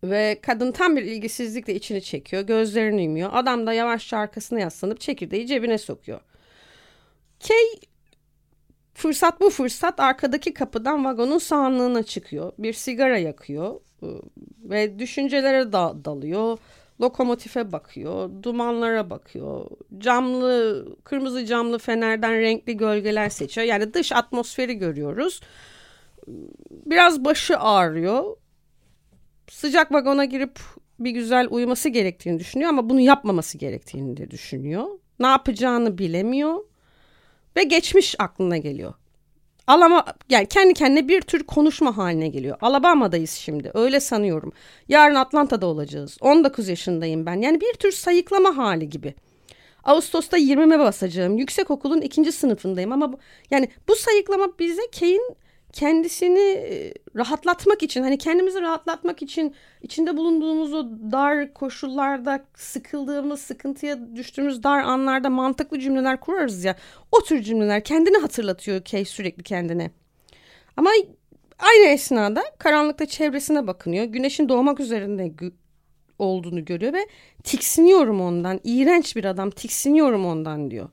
Ve 0.05 0.39
kadın 0.43 0.73
tam 0.73 0.97
bir 0.97 1.03
ilgisizlikle 1.03 1.75
içini 1.75 2.03
çekiyor. 2.03 2.43
Gözlerini 2.43 3.05
yumuyor. 3.05 3.31
Adam 3.33 3.67
da 3.67 3.73
yavaşça 3.73 4.19
arkasına 4.19 4.61
yaslanıp 4.61 5.01
çekirdeği 5.01 5.47
cebine 5.47 5.79
sokuyor. 5.79 6.21
Kay 7.49 7.81
fırsat 8.95 9.41
bu 9.41 9.51
fırsat 9.51 10.01
arkadaki 10.01 10.55
kapıdan 10.55 11.05
vagonun 11.05 11.39
sağlığına 11.39 12.03
çıkıyor. 12.03 12.53
Bir 12.59 12.73
sigara 12.73 13.19
yakıyor 13.19 13.81
ve 14.65 14.99
düşüncelere 14.99 15.73
da 15.73 16.05
dalıyor. 16.05 16.59
Lokomotife 17.01 17.73
bakıyor, 17.73 18.31
dumanlara 18.43 19.11
bakıyor. 19.11 19.67
Camlı, 19.99 20.87
kırmızı 21.05 21.47
camlı 21.47 21.79
fenerden 21.79 22.41
renkli 22.41 22.77
gölgeler 22.77 23.29
seçiyor. 23.29 23.67
Yani 23.67 23.95
dış 23.95 24.13
atmosferi 24.13 24.75
görüyoruz. 24.75 25.41
Biraz 26.71 27.25
başı 27.25 27.59
ağrıyor 27.59 28.37
sıcak 29.51 29.93
vagona 29.93 30.25
girip 30.25 30.59
bir 31.01 31.11
güzel 31.11 31.47
uyuması 31.51 31.89
gerektiğini 31.89 32.39
düşünüyor 32.39 32.71
ama 32.71 32.91
bunu 32.91 33.01
yapmaması 33.01 33.59
gerektiğini 33.59 34.17
de 34.17 34.31
düşünüyor. 34.31 34.87
Ne 35.21 35.27
yapacağını 35.27 35.99
bilemiyor. 35.99 36.65
ve 37.57 37.63
geçmiş 37.63 38.17
aklına 38.19 38.57
geliyor. 38.57 38.95
Alama 39.67 40.05
yani 40.29 40.47
kendi 40.47 40.75
kendine 40.75 41.09
bir 41.09 41.21
tür 41.21 41.45
konuşma 41.45 41.97
haline 41.97 42.29
geliyor. 42.29 42.57
Alabama'dayız 42.61 43.31
şimdi. 43.31 43.71
Öyle 43.75 44.01
sanıyorum. 44.01 44.53
Yarın 44.89 45.15
Atlanta'da 45.15 45.67
olacağız. 45.67 46.19
19 46.21 46.69
yaşındayım 46.69 47.27
ben. 47.27 47.41
Yani 47.41 47.61
bir 47.61 47.73
tür 47.73 47.93
sayıklama 47.93 48.57
hali 48.57 48.89
gibi. 48.89 49.15
Ağustos'ta 49.85 50.39
20'me 50.39 50.79
basacağım. 50.79 51.39
Yüksekokulun 51.39 52.01
ikinci 52.01 52.33
sınıfındayım 52.33 52.93
ama 52.93 53.13
bu, 53.13 53.19
yani 53.51 53.69
bu 53.89 53.97
sayıklama 53.97 54.49
bize 54.59 54.83
Kane 55.01 55.35
kendisini 55.73 56.41
e, 56.41 56.95
rahatlatmak 57.17 57.83
için 57.83 58.03
hani 58.03 58.19
kendimizi 58.19 58.61
rahatlatmak 58.61 59.23
için 59.23 59.55
içinde 59.83 60.17
bulunduğumuz 60.17 60.75
o 60.75 60.85
dar 61.13 61.55
koşullarda 61.55 62.45
sıkıldığımız 62.55 63.41
sıkıntıya 63.41 64.17
düştüğümüz 64.17 64.63
dar 64.63 64.79
anlarda 64.79 65.31
mantıklı 65.31 65.79
cümleler 65.79 66.21
kurarız 66.21 66.65
ya 66.65 66.77
o 67.13 67.25
tür 67.25 67.43
cümleler 67.43 67.85
kendini 67.85 68.17
hatırlatıyor 68.17 68.85
Kay 68.85 69.05
sürekli 69.05 69.43
kendine. 69.43 69.91
Ama 70.77 70.91
aynı 71.59 71.87
esnada 71.87 72.43
karanlıkta 72.59 73.07
çevresine 73.07 73.67
bakınıyor 73.67 74.05
güneşin 74.05 74.49
doğmak 74.49 74.81
üzerinde 74.81 75.33
olduğunu 76.19 76.65
görüyor 76.65 76.93
ve 76.93 77.07
tiksiniyorum 77.45 78.21
ondan 78.21 78.61
iğrenç 78.65 79.17
bir 79.17 79.25
adam 79.25 79.51
tiksiniyorum 79.51 80.27
ondan 80.27 80.71
diyor. 80.71 80.89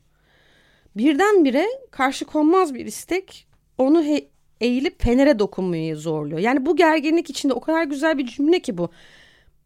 Birdenbire 0.96 1.68
karşı 1.92 2.26
konmaz 2.26 2.74
bir 2.74 2.86
istek 2.86 3.48
onu 3.78 4.04
he 4.04 4.30
eğilip 4.62 5.04
fenere 5.04 5.40
dokunmayı 5.40 5.96
zorluyor. 5.96 6.40
Yani 6.40 6.66
bu 6.66 6.76
gerginlik 6.76 7.30
içinde 7.30 7.54
o 7.54 7.60
kadar 7.60 7.84
güzel 7.84 8.18
bir 8.18 8.26
cümle 8.26 8.60
ki 8.60 8.78
bu. 8.78 8.90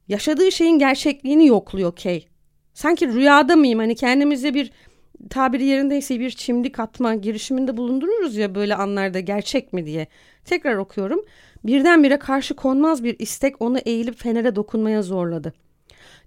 Yaşadığı 0.08 0.52
şeyin 0.52 0.80
gerçekliğini 0.80 1.48
yokluyor 1.48 1.96
Kay. 1.96 2.24
Sanki 2.74 3.08
rüyada 3.08 3.56
mıyım 3.56 3.80
hani 3.80 3.96
kendimize 3.96 4.54
bir 4.54 4.72
tabiri 5.30 5.66
yerindeyse 5.66 6.20
bir 6.20 6.30
çimdik 6.30 6.80
atma 6.80 7.16
girişiminde 7.16 7.78
bulundururuz 7.78 8.36
ya 8.36 8.56
böyle 8.56 8.76
anlarda 8.76 9.20
gerçek 9.20 9.74
mi 9.74 9.86
diye. 9.86 10.08
Tekrar 10.46 10.76
okuyorum. 10.76 11.26
Birdenbire 11.64 12.20
karşı 12.20 12.56
konmaz 12.56 13.04
bir 13.04 13.20
istek 13.20 13.62
onu 13.62 13.78
eğilip 13.78 14.18
fenere 14.18 14.56
dokunmaya 14.56 15.02
zorladı. 15.02 15.54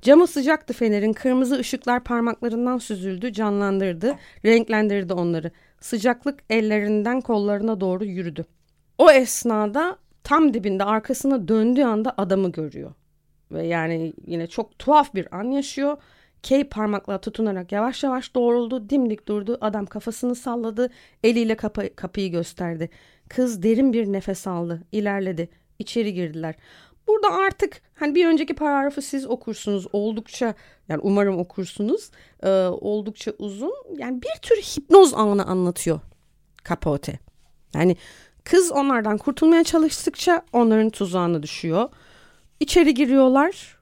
Camı 0.02 0.26
sıcaktı 0.26 0.75
fenerin. 0.75 1.12
Kırmızı 1.12 1.58
ışıklar 1.58 2.04
parmaklarından 2.04 2.78
süzüldü, 2.78 3.32
canlandırdı, 3.32 4.14
renklendirdi 4.44 5.12
onları. 5.12 5.50
Sıcaklık 5.80 6.40
ellerinden 6.50 7.20
kollarına 7.20 7.80
doğru 7.80 8.04
yürüdü. 8.04 8.44
O 8.98 9.10
esnada 9.10 9.98
tam 10.24 10.54
dibinde 10.54 10.84
arkasına 10.84 11.48
döndüğü 11.48 11.84
anda 11.84 12.14
adamı 12.16 12.52
görüyor. 12.52 12.94
Ve 13.50 13.66
yani 13.66 14.12
yine 14.26 14.46
çok 14.46 14.78
tuhaf 14.78 15.14
bir 15.14 15.36
an 15.36 15.44
yaşıyor. 15.44 15.96
Kay 16.48 16.68
parmakla 16.68 17.20
tutunarak 17.20 17.72
yavaş 17.72 18.02
yavaş 18.02 18.34
doğruldu, 18.34 18.90
dimdik 18.90 19.28
durdu. 19.28 19.58
Adam 19.60 19.86
kafasını 19.86 20.34
salladı, 20.34 20.90
eliyle 21.24 21.56
kapı, 21.56 21.96
kapıyı 21.96 22.30
gösterdi. 22.30 22.90
Kız 23.28 23.62
derin 23.62 23.92
bir 23.92 24.12
nefes 24.12 24.46
aldı, 24.46 24.82
ilerledi. 24.92 25.48
İçeri 25.78 26.14
girdiler. 26.14 26.54
Burada 27.08 27.34
artık 27.34 27.82
hani 27.94 28.14
bir 28.14 28.26
önceki 28.26 28.54
paragrafı 28.54 29.02
siz 29.02 29.26
okursunuz 29.26 29.86
oldukça 29.92 30.54
yani 30.88 31.00
umarım 31.02 31.38
okursunuz 31.38 32.10
e, 32.42 32.48
oldukça 32.66 33.32
uzun 33.38 33.72
yani 33.98 34.22
bir 34.22 34.40
tür 34.42 34.56
hipnoz 34.56 35.14
anı 35.14 35.44
anlatıyor 35.44 36.00
Capote. 36.68 37.18
Yani 37.74 37.96
Kız 38.50 38.72
onlardan 38.72 39.18
kurtulmaya 39.18 39.64
çalıştıkça 39.64 40.42
onların 40.52 40.90
tuzağına 40.90 41.42
düşüyor. 41.42 41.88
İçeri 42.60 42.94
giriyorlar. 42.94 43.78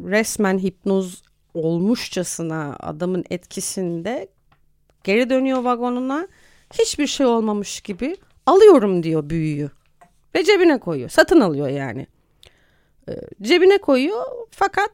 Resmen 0.00 0.58
hipnoz 0.58 1.22
olmuşçasına 1.54 2.76
adamın 2.80 3.24
etkisinde 3.30 4.28
geri 5.04 5.30
dönüyor 5.30 5.58
vagonuna. 5.64 6.28
Hiçbir 6.74 7.06
şey 7.06 7.26
olmamış 7.26 7.80
gibi 7.80 8.16
alıyorum 8.46 9.02
diyor 9.02 9.30
büyüyü. 9.30 9.70
Ve 10.34 10.44
cebine 10.44 10.78
koyuyor. 10.78 11.08
Satın 11.08 11.40
alıyor 11.40 11.68
yani. 11.68 12.06
Ee, 13.08 13.12
cebine 13.42 13.78
koyuyor 13.78 14.24
fakat 14.50 14.92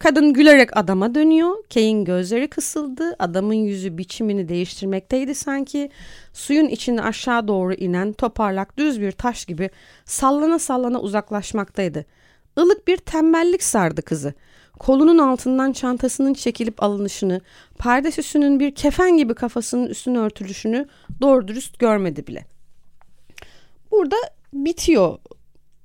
Kadın 0.00 0.32
gülerek 0.32 0.76
adama 0.76 1.14
dönüyor. 1.14 1.64
Kay'in 1.74 2.04
gözleri 2.04 2.48
kısıldı. 2.50 3.16
Adamın 3.18 3.54
yüzü 3.54 3.98
biçimini 3.98 4.48
değiştirmekteydi 4.48 5.34
sanki. 5.34 5.90
Suyun 6.32 6.68
içine 6.68 7.02
aşağı 7.02 7.48
doğru 7.48 7.74
inen 7.74 8.12
toparlak 8.12 8.78
düz 8.78 9.00
bir 9.00 9.12
taş 9.12 9.44
gibi 9.44 9.70
sallana 10.04 10.58
sallana 10.58 11.00
uzaklaşmaktaydı. 11.00 12.04
Ilık 12.58 12.88
bir 12.88 12.96
tembellik 12.96 13.62
sardı 13.62 14.02
kızı. 14.02 14.34
Kolunun 14.78 15.18
altından 15.18 15.72
çantasının 15.72 16.34
çekilip 16.34 16.82
alınışını, 16.82 17.40
perde 17.78 18.10
süsünün 18.10 18.60
bir 18.60 18.74
kefen 18.74 19.16
gibi 19.16 19.34
kafasının 19.34 19.86
üstüne 19.86 20.18
örtülüşünü 20.18 20.88
doğru 21.20 21.48
dürüst 21.48 21.78
görmedi 21.78 22.26
bile. 22.26 22.44
Burada 23.90 24.16
bitiyor. 24.52 25.18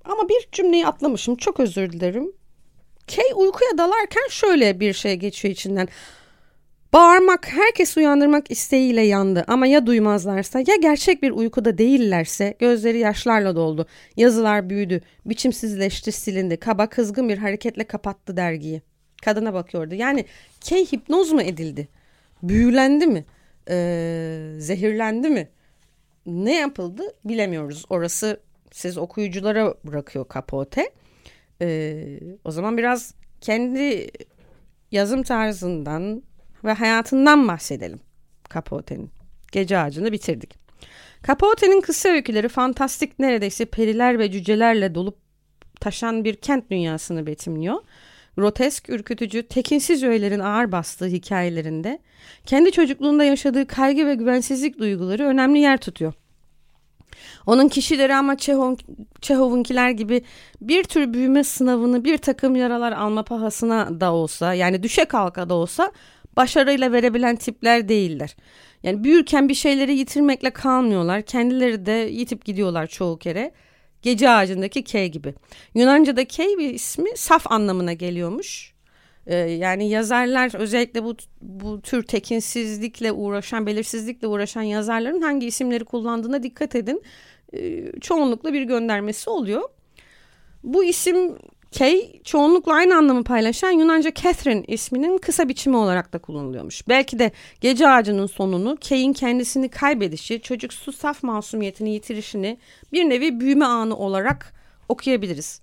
Ama 0.06 0.30
bir 0.30 0.48
cümleyi 0.52 0.88
atlamışım. 0.88 1.36
Çok 1.36 1.60
özür 1.60 1.92
dilerim. 1.92 2.32
Kay 3.08 3.26
uykuya 3.36 3.78
dalarken 3.78 4.28
şöyle 4.30 4.80
bir 4.80 4.94
şey 4.94 5.15
geçiyor 5.15 5.52
içinden. 5.52 5.88
Bağırmak, 6.94 7.48
herkes 7.48 7.98
uyandırmak 7.98 8.52
isteğiyle 8.52 9.02
yandı 9.02 9.44
ama 9.48 9.68
ya 9.68 9.86
duymazlarsa 9.86 10.60
ya 10.60 10.76
gerçek 10.82 11.24
bir 11.24 11.32
uykuda 11.32 11.78
değillerse 11.78 12.56
gözleri 12.60 13.00
yaşlarla 13.00 13.56
doldu. 13.56 13.88
Yazılar 14.18 14.70
büyüdü, 14.70 15.02
biçimsizleşti, 15.26 16.12
silindi. 16.12 16.58
Kaba 16.58 16.89
kızgın 16.89 17.30
bir 17.30 17.38
hareketle 17.38 17.84
kapattı 17.84 18.38
dergiyi. 18.38 18.82
Kadına 19.26 19.54
bakıyordu. 19.54 19.96
Yani 19.96 20.26
Kay 20.70 20.86
hipnoz 20.86 21.32
mu 21.32 21.41
edildi? 21.41 21.88
Büyülendi 22.44 23.08
mi? 23.08 23.26
Ee, 23.70 24.52
zehirlendi 24.58 25.30
mi? 25.30 25.50
Ne 26.26 26.56
yapıldı 26.56 27.04
bilemiyoruz. 27.26 27.86
Orası 27.89 28.39
siz 28.72 28.98
okuyuculara 28.98 29.74
bırakıyor 29.84 30.28
kapote. 30.28 30.89
Ee, 31.62 32.20
o 32.44 32.52
zaman 32.52 32.78
biraz 32.78 33.13
kendi 33.41 34.08
yazım 34.91 35.24
tarzından 35.24 36.24
ve 36.63 36.74
hayatından 36.74 37.48
bahsedelim 37.48 38.00
Capote'nin. 38.54 39.12
Gece 39.52 39.78
Ağacı'nı 39.78 40.12
bitirdik. 40.12 40.56
Capote'nin 41.28 41.82
kısa 41.82 42.10
öyküleri 42.10 42.48
fantastik 42.50 43.20
neredeyse 43.20 43.65
periler 43.65 44.20
ve 44.20 44.32
cücelerle 44.32 44.96
dolup 44.96 45.18
taşan 45.80 46.24
bir 46.24 46.36
kent 46.36 46.72
dünyasını 46.72 47.28
betimliyor. 47.28 47.82
Grotesk, 48.38 48.89
ürkütücü, 48.89 49.48
tekinsiz 49.48 50.04
öğelerin 50.04 50.39
ağır 50.39 50.72
bastığı 50.72 51.06
hikayelerinde 51.06 52.00
kendi 52.46 52.72
çocukluğunda 52.72 53.24
yaşadığı 53.24 53.68
kaygı 53.68 54.08
ve 54.08 54.15
güvensizlik 54.15 54.80
duyguları 54.80 55.24
önemli 55.24 55.60
yer 55.60 55.78
tutuyor. 55.78 56.13
Onun 57.46 57.68
kişileri 57.68 58.15
ama 58.15 58.38
Çehov, 58.38 58.76
Çehov'unkiler 59.22 59.89
gibi 59.89 60.22
bir 60.62 60.84
tür 60.84 61.13
büyüme 61.13 61.44
sınavını 61.44 62.04
bir 62.04 62.18
takım 62.18 62.56
yaralar 62.56 62.91
alma 62.91 63.24
pahasına 63.24 64.00
da 64.02 64.13
olsa 64.13 64.54
yani 64.54 64.84
düşe 64.84 65.06
kalka 65.06 65.50
da 65.50 65.54
olsa 65.54 65.91
başarıyla 66.38 66.91
verebilen 66.91 67.36
tipler 67.36 67.89
değiller. 67.89 68.36
Yani 68.84 69.04
büyürken 69.04 69.50
bir 69.50 69.54
şeyleri 69.54 69.98
yitirmekle 69.98 70.50
kalmıyorlar. 70.50 71.22
Kendileri 71.22 71.86
de 71.86 71.91
yitip 71.91 72.46
gidiyorlar 72.46 72.88
çoğu 72.88 73.20
kere. 73.20 73.52
Gece 74.02 74.30
ağacındaki 74.30 74.84
K 74.84 75.08
gibi. 75.08 75.34
Yunanca'da 75.76 76.26
K 76.26 76.44
bir 76.44 76.74
ismi 76.74 77.10
saf 77.15 77.52
anlamına 77.52 77.94
geliyormuş. 77.94 78.75
Ee, 79.28 79.36
yani 79.36 79.90
yazarlar 79.90 80.56
özellikle 80.56 81.04
bu 81.04 81.16
bu 81.42 81.82
tür 81.82 82.04
tekinsizlikle 82.04 83.12
uğraşan, 83.12 83.66
belirsizlikle 83.66 84.28
uğraşan 84.28 84.62
yazarların 84.62 85.22
hangi 85.22 85.48
isimleri 85.48 85.86
kullandığına 85.86 86.44
dikkat 86.44 86.76
edin. 86.76 87.02
Ee, 87.54 87.92
çoğunlukla 88.02 88.54
bir 88.54 88.62
göndermesi 88.62 89.30
oluyor. 89.30 89.70
Bu 90.64 90.84
isim 90.84 91.38
Kay 91.78 92.22
çoğunlukla 92.24 92.74
aynı 92.74 92.96
anlamı 92.98 93.24
paylaşan 93.24 93.72
Yunanca 93.72 94.14
Catherine 94.14 94.64
isminin 94.68 95.18
kısa 95.18 95.50
biçimi 95.50 95.78
olarak 95.78 96.14
da 96.14 96.18
kullanılıyormuş. 96.20 96.88
Belki 96.88 97.20
de 97.20 97.32
gece 97.62 97.90
ağacının 97.90 98.28
sonunu 98.28 98.78
Kay'in 98.90 99.14
kendisini 99.14 99.70
kaybedişi, 99.70 100.42
çocuksu 100.42 100.92
saf 100.92 101.24
masumiyetini 101.24 101.90
yitirişini 101.90 102.58
bir 102.94 103.10
nevi 103.10 103.40
büyüme 103.40 103.66
anı 103.66 103.98
olarak 103.98 104.54
okuyabiliriz. 104.90 105.62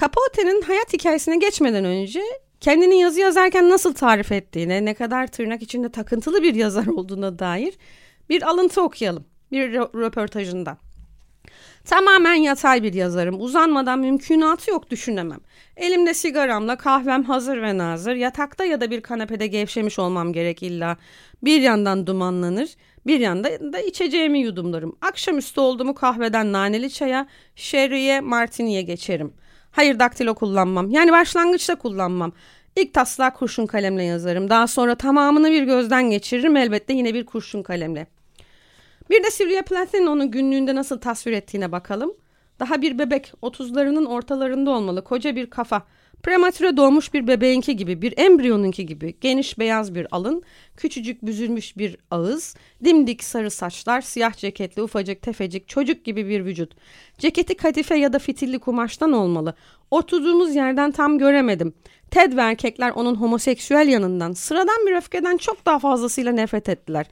Capote'nin 0.00 0.62
hayat 0.62 0.92
hikayesine 0.92 1.36
geçmeden 1.36 1.84
önce 1.84 2.22
kendini 2.60 3.00
yazı 3.00 3.20
yazarken 3.20 3.68
nasıl 3.68 3.94
tarif 3.94 4.32
ettiğine, 4.32 4.84
ne 4.84 4.94
kadar 4.94 5.26
tırnak 5.26 5.62
içinde 5.62 5.88
takıntılı 5.88 6.42
bir 6.42 6.54
yazar 6.54 6.86
olduğuna 6.86 7.38
dair 7.38 7.74
bir 8.28 8.42
alıntı 8.42 8.82
okuyalım 8.82 9.24
bir 9.52 9.72
röportajından. 9.72 10.78
Tamamen 11.84 12.34
yatay 12.34 12.82
bir 12.82 12.94
yazarım. 12.94 13.40
Uzanmadan 13.40 13.98
mümkünatı 13.98 14.70
yok 14.70 14.90
düşünemem. 14.90 15.40
Elimde 15.76 16.14
sigaramla 16.14 16.76
kahvem 16.76 17.24
hazır 17.24 17.62
ve 17.62 17.78
nazır. 17.78 18.14
Yatakta 18.14 18.64
ya 18.64 18.80
da 18.80 18.90
bir 18.90 19.00
kanepede 19.00 19.46
gevşemiş 19.46 19.98
olmam 19.98 20.32
gerek 20.32 20.62
illa. 20.62 20.96
Bir 21.42 21.60
yandan 21.60 22.06
dumanlanır, 22.06 22.76
bir 23.06 23.20
yandan 23.20 23.72
da 23.72 23.80
içeceğimi 23.80 24.40
yudumlarım. 24.40 24.96
Akşamüstü 25.00 25.60
oldu 25.60 25.84
mu 25.84 25.94
kahveden 25.94 26.52
naneli 26.52 26.90
çaya, 26.90 27.28
şerriye, 27.56 28.20
martiniye 28.20 28.82
geçerim. 28.82 29.32
Hayır 29.70 29.98
daktilo 29.98 30.34
kullanmam. 30.34 30.90
Yani 30.90 31.12
başlangıçta 31.12 31.74
kullanmam. 31.74 32.32
İlk 32.76 32.94
taslağı 32.94 33.34
kurşun 33.34 33.66
kalemle 33.66 34.04
yazarım. 34.04 34.50
Daha 34.50 34.66
sonra 34.66 34.94
tamamını 34.94 35.50
bir 35.50 35.62
gözden 35.62 36.10
geçiririm 36.10 36.56
elbette 36.56 36.92
yine 36.92 37.14
bir 37.14 37.26
kurşun 37.26 37.62
kalemle. 37.62 38.06
Bir 39.10 39.24
de 39.24 39.30
Sylvia 39.30 39.62
Plath'in 39.62 40.06
onu 40.06 40.30
günlüğünde 40.30 40.74
nasıl 40.74 40.98
tasvir 41.00 41.32
ettiğine 41.32 41.72
bakalım. 41.72 42.12
Daha 42.60 42.82
bir 42.82 42.98
bebek, 42.98 43.32
otuzlarının 43.42 44.04
ortalarında 44.04 44.70
olmalı, 44.70 45.04
koca 45.04 45.36
bir 45.36 45.50
kafa. 45.50 45.82
Prematüre 46.22 46.76
doğmuş 46.76 47.14
bir 47.14 47.26
bebeğinki 47.26 47.76
gibi, 47.76 48.02
bir 48.02 48.14
embriyonunki 48.16 48.86
gibi, 48.86 49.14
geniş 49.20 49.58
beyaz 49.58 49.94
bir 49.94 50.06
alın, 50.10 50.42
küçücük 50.76 51.26
büzülmüş 51.26 51.76
bir 51.76 51.96
ağız, 52.10 52.56
dimdik 52.84 53.24
sarı 53.24 53.50
saçlar, 53.50 54.00
siyah 54.00 54.32
ceketli 54.36 54.82
ufacık 54.82 55.22
tefecik 55.22 55.68
çocuk 55.68 56.04
gibi 56.04 56.28
bir 56.28 56.44
vücut. 56.44 56.72
Ceketi 57.18 57.56
kadife 57.56 57.96
ya 57.96 58.12
da 58.12 58.18
fitilli 58.18 58.58
kumaştan 58.58 59.12
olmalı. 59.12 59.54
Oturduğumuz 59.90 60.54
yerden 60.54 60.90
tam 60.90 61.18
göremedim. 61.18 61.74
Ted 62.10 62.36
ve 62.36 62.40
erkekler 62.40 62.90
onun 62.90 63.14
homoseksüel 63.14 63.88
yanından, 63.88 64.32
sıradan 64.32 64.86
bir 64.86 64.96
öfkeden 64.96 65.36
çok 65.36 65.66
daha 65.66 65.78
fazlasıyla 65.78 66.32
nefret 66.32 66.68
ettiler. 66.68 67.06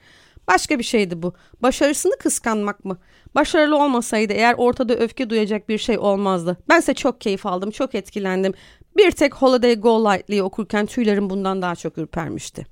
Başka 0.49 0.79
bir 0.79 0.85
şeydi 0.85 1.23
bu. 1.23 1.35
Başarısını 1.63 2.13
kıskanmak 2.19 2.85
mı? 2.85 2.99
Başarılı 3.35 3.77
olmasaydı 3.77 4.33
eğer 4.33 4.55
ortada 4.59 4.95
öfke 4.95 5.31
duyacak 5.31 5.69
bir 5.69 5.79
şey 5.79 5.99
olmazdı. 5.99 6.57
Bense 6.69 6.95
çok 6.95 7.21
keyif 7.21 7.47
aldım, 7.47 7.71
çok 7.71 7.95
etkilendim. 7.95 8.55
Bir 8.97 9.11
tek 9.11 9.35
Holiday 9.35 9.81
Go 9.81 10.05
Lightly'yi 10.05 10.43
okurken 10.43 10.87
tüylerim 10.87 11.31
bundan 11.31 11.63
daha 11.63 11.77
çok 11.77 11.99
ürpermişti. 11.99 12.67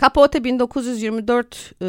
Capote 0.00 0.44
1924 0.44 1.72
e, 1.80 1.86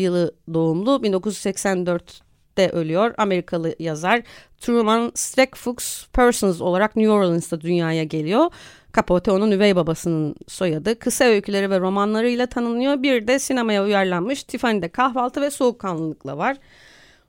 yılı 0.00 0.34
doğumlu, 0.54 0.90
1984'te 0.90 2.70
ölüyor. 2.70 3.14
Amerikalı 3.18 3.74
yazar 3.78 4.22
Truman 4.58 5.12
Streckfus 5.14 6.08
Persons 6.12 6.60
olarak 6.60 6.96
New 6.96 7.12
Orleans'ta 7.12 7.60
dünyaya 7.60 8.04
geliyor. 8.04 8.50
Capote 8.96 9.30
onun 9.30 9.50
üvey 9.50 9.76
babasının 9.76 10.34
soyadı. 10.48 10.98
Kısa 10.98 11.24
öyküleri 11.24 11.70
ve 11.70 11.80
romanlarıyla 11.80 12.46
tanınıyor. 12.46 13.02
Bir 13.02 13.26
de 13.26 13.38
sinemaya 13.38 13.84
uyarlanmış 13.84 14.44
Tiffany'de 14.44 14.88
Kahvaltı 14.88 15.40
ve 15.40 15.50
Soğukkanlılıkla 15.50 16.38
var. 16.38 16.56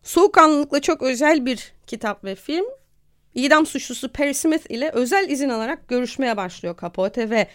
Soğukkanlılıkla 0.03 0.81
çok 0.81 1.01
özel 1.01 1.45
bir 1.45 1.73
kitap 1.87 2.23
ve 2.23 2.35
film. 2.35 2.65
İdam 3.35 3.65
suçlusu 3.65 4.09
Perry 4.11 4.33
Smith 4.33 4.71
ile 4.71 4.89
özel 4.89 5.29
izin 5.29 5.49
alarak 5.49 5.87
görüşmeye 5.87 6.37
başlıyor 6.37 6.75
Capote 6.81 7.29
ve 7.29 7.47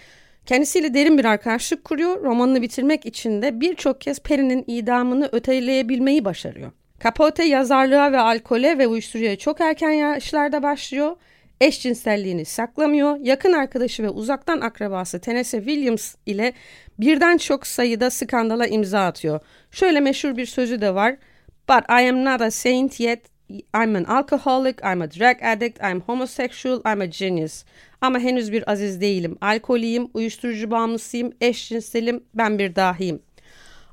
kendisiyle 0.47 0.95
derin 0.95 1.19
bir 1.19 1.25
arkadaşlık 1.25 1.85
kuruyor. 1.85 2.23
Romanını 2.23 2.63
bitirmek 2.63 3.07
için 3.07 3.43
de 3.43 3.61
birçok 3.61 4.01
kez 4.01 4.21
Perry'nin 4.21 4.65
idamını 4.67 5.29
öteleyebilmeyi 5.33 6.25
başarıyor. 6.25 6.73
Capote 7.05 7.45
yazarlığa 7.45 8.13
ve 8.13 8.19
alkole 8.19 8.79
ve 8.79 8.87
uyuşturucuya 8.87 9.39
çok 9.39 9.61
erken 9.61 9.91
yaşlarda 9.91 10.63
başlıyor. 10.63 11.17
Eşcinselliğini 11.61 12.45
saklamıyor. 12.45 13.17
Yakın 13.21 13.53
arkadaşı 13.53 14.03
ve 14.03 14.09
uzaktan 14.09 14.61
akrabası 14.61 15.21
Tennessee 15.21 15.65
Williams 15.65 16.15
ile 16.27 16.53
birden 16.99 17.37
çok 17.37 17.67
sayıda 17.67 18.11
skandala 18.11 18.67
imza 18.67 19.07
atıyor. 19.07 19.41
Şöyle 19.71 20.01
meşhur 20.01 20.37
bir 20.37 20.47
sözü 20.47 20.81
de 20.81 20.95
var. 20.95 21.17
But 21.69 21.85
I 21.91 22.09
am 22.09 22.25
not 22.25 22.41
a 22.41 22.51
saint 22.51 23.01
yet. 23.01 23.32
I'm 23.75 23.97
an 23.97 24.05
alcoholic, 24.05 24.77
I'm 24.85 25.03
a 25.03 25.11
drug 25.11 25.37
addict, 25.43 25.79
I'm 25.83 26.01
homosexual, 26.01 26.81
I'm 26.93 27.01
a 27.01 27.07
genius. 27.07 27.65
Ama 28.01 28.19
henüz 28.19 28.53
bir 28.53 28.71
aziz 28.71 29.01
değilim. 29.01 29.39
Alkoliyim, 29.41 30.09
uyuşturucu 30.15 30.71
bağımlısıyım, 30.71 31.33
eşcinselim, 31.41 32.25
ben 32.35 32.59
bir 32.59 32.77
dahiyim. 32.77 33.23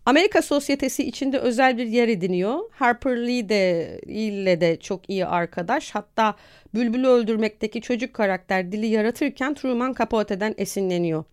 Amerika 0.06 0.42
sosyetesi 0.42 1.04
içinde 1.04 1.40
özel 1.40 1.78
bir 1.78 1.86
yer 1.86 2.08
ediniyor. 2.08 2.60
Harper 2.72 3.28
Lee 3.28 3.50
de 3.50 4.00
ile 4.08 4.62
de 4.62 4.80
çok 4.80 5.10
iyi 5.10 5.26
arkadaş. 5.26 5.96
Hatta 5.96 6.36
Bülbül'ü 6.74 7.08
öldürmekteki 7.08 7.82
çocuk 7.82 8.14
karakter 8.14 8.72
dili 8.72 8.88
yaratırken 8.88 9.54
Truman 9.54 9.96
Capote'den 10.00 10.56
esinleniyor. 10.58 11.24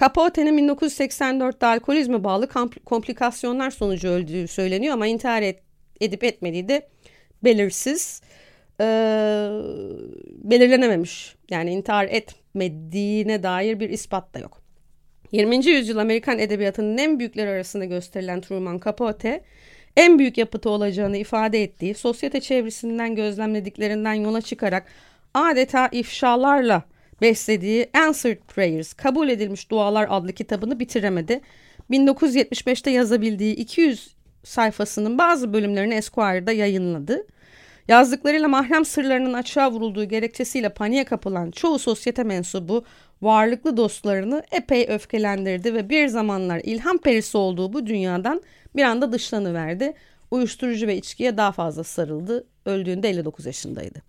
Capote'nin 0.00 0.68
1984'te 0.68 1.66
alkolizme 1.66 2.24
bağlı 2.24 2.48
komplikasyonlar 2.84 3.70
sonucu 3.70 4.08
öldüğü 4.08 4.48
söyleniyor 4.48 4.94
ama 4.94 5.06
intihar 5.06 5.42
et, 5.42 5.62
edip 6.00 6.24
etmediği 6.24 6.68
de 6.68 6.88
belirsiz. 7.44 8.20
Ee, 8.80 8.84
belirlenememiş. 10.28 11.36
Yani 11.50 11.70
intihar 11.70 12.04
etmediğine 12.04 13.42
dair 13.42 13.80
bir 13.80 13.90
ispat 13.90 14.34
da 14.34 14.38
yok. 14.38 14.62
20. 15.32 15.66
yüzyıl 15.66 15.98
Amerikan 15.98 16.38
edebiyatının 16.38 16.98
en 16.98 17.18
büyükleri 17.18 17.50
arasında 17.50 17.84
gösterilen 17.84 18.40
Truman 18.40 18.80
Capote, 18.84 19.44
en 19.96 20.18
büyük 20.18 20.38
yapıtı 20.38 20.70
olacağını 20.70 21.16
ifade 21.16 21.62
ettiği, 21.62 21.94
sosyete 21.94 22.40
çevresinden 22.40 23.14
gözlemlediklerinden 23.14 24.14
yola 24.14 24.40
çıkarak 24.40 24.86
adeta 25.34 25.88
ifşalarla 25.92 26.82
beslediği 27.20 27.90
Answered 27.94 28.38
Prayers, 28.48 28.92
Kabul 28.92 29.28
Edilmiş 29.28 29.70
Dualar 29.70 30.06
adlı 30.10 30.32
kitabını 30.32 30.80
bitiremedi. 30.80 31.40
1975'te 31.90 32.90
yazabildiği 32.90 33.54
200 33.54 34.14
sayfasının 34.48 35.18
bazı 35.18 35.52
bölümlerini 35.52 35.94
Esquire'da 35.94 36.52
yayınladı. 36.52 37.26
Yazdıklarıyla 37.88 38.48
mahrem 38.48 38.84
sırlarının 38.84 39.32
açığa 39.32 39.70
vurulduğu 39.70 40.04
gerekçesiyle 40.04 40.68
paniğe 40.68 41.04
kapılan 41.04 41.50
çoğu 41.50 41.78
sosyete 41.78 42.22
mensubu 42.22 42.84
varlıklı 43.22 43.76
dostlarını 43.76 44.42
epey 44.52 44.86
öfkelendirdi 44.88 45.74
ve 45.74 45.88
bir 45.88 46.08
zamanlar 46.08 46.60
ilham 46.64 46.98
perisi 46.98 47.36
olduğu 47.38 47.72
bu 47.72 47.86
dünyadan 47.86 48.42
bir 48.76 48.82
anda 48.82 49.12
dışlanıverdi. 49.12 49.94
Uyuşturucu 50.30 50.86
ve 50.86 50.96
içkiye 50.96 51.36
daha 51.36 51.52
fazla 51.52 51.84
sarıldı. 51.84 52.46
Öldüğünde 52.66 53.08
59 53.08 53.46
yaşındaydı. 53.46 54.02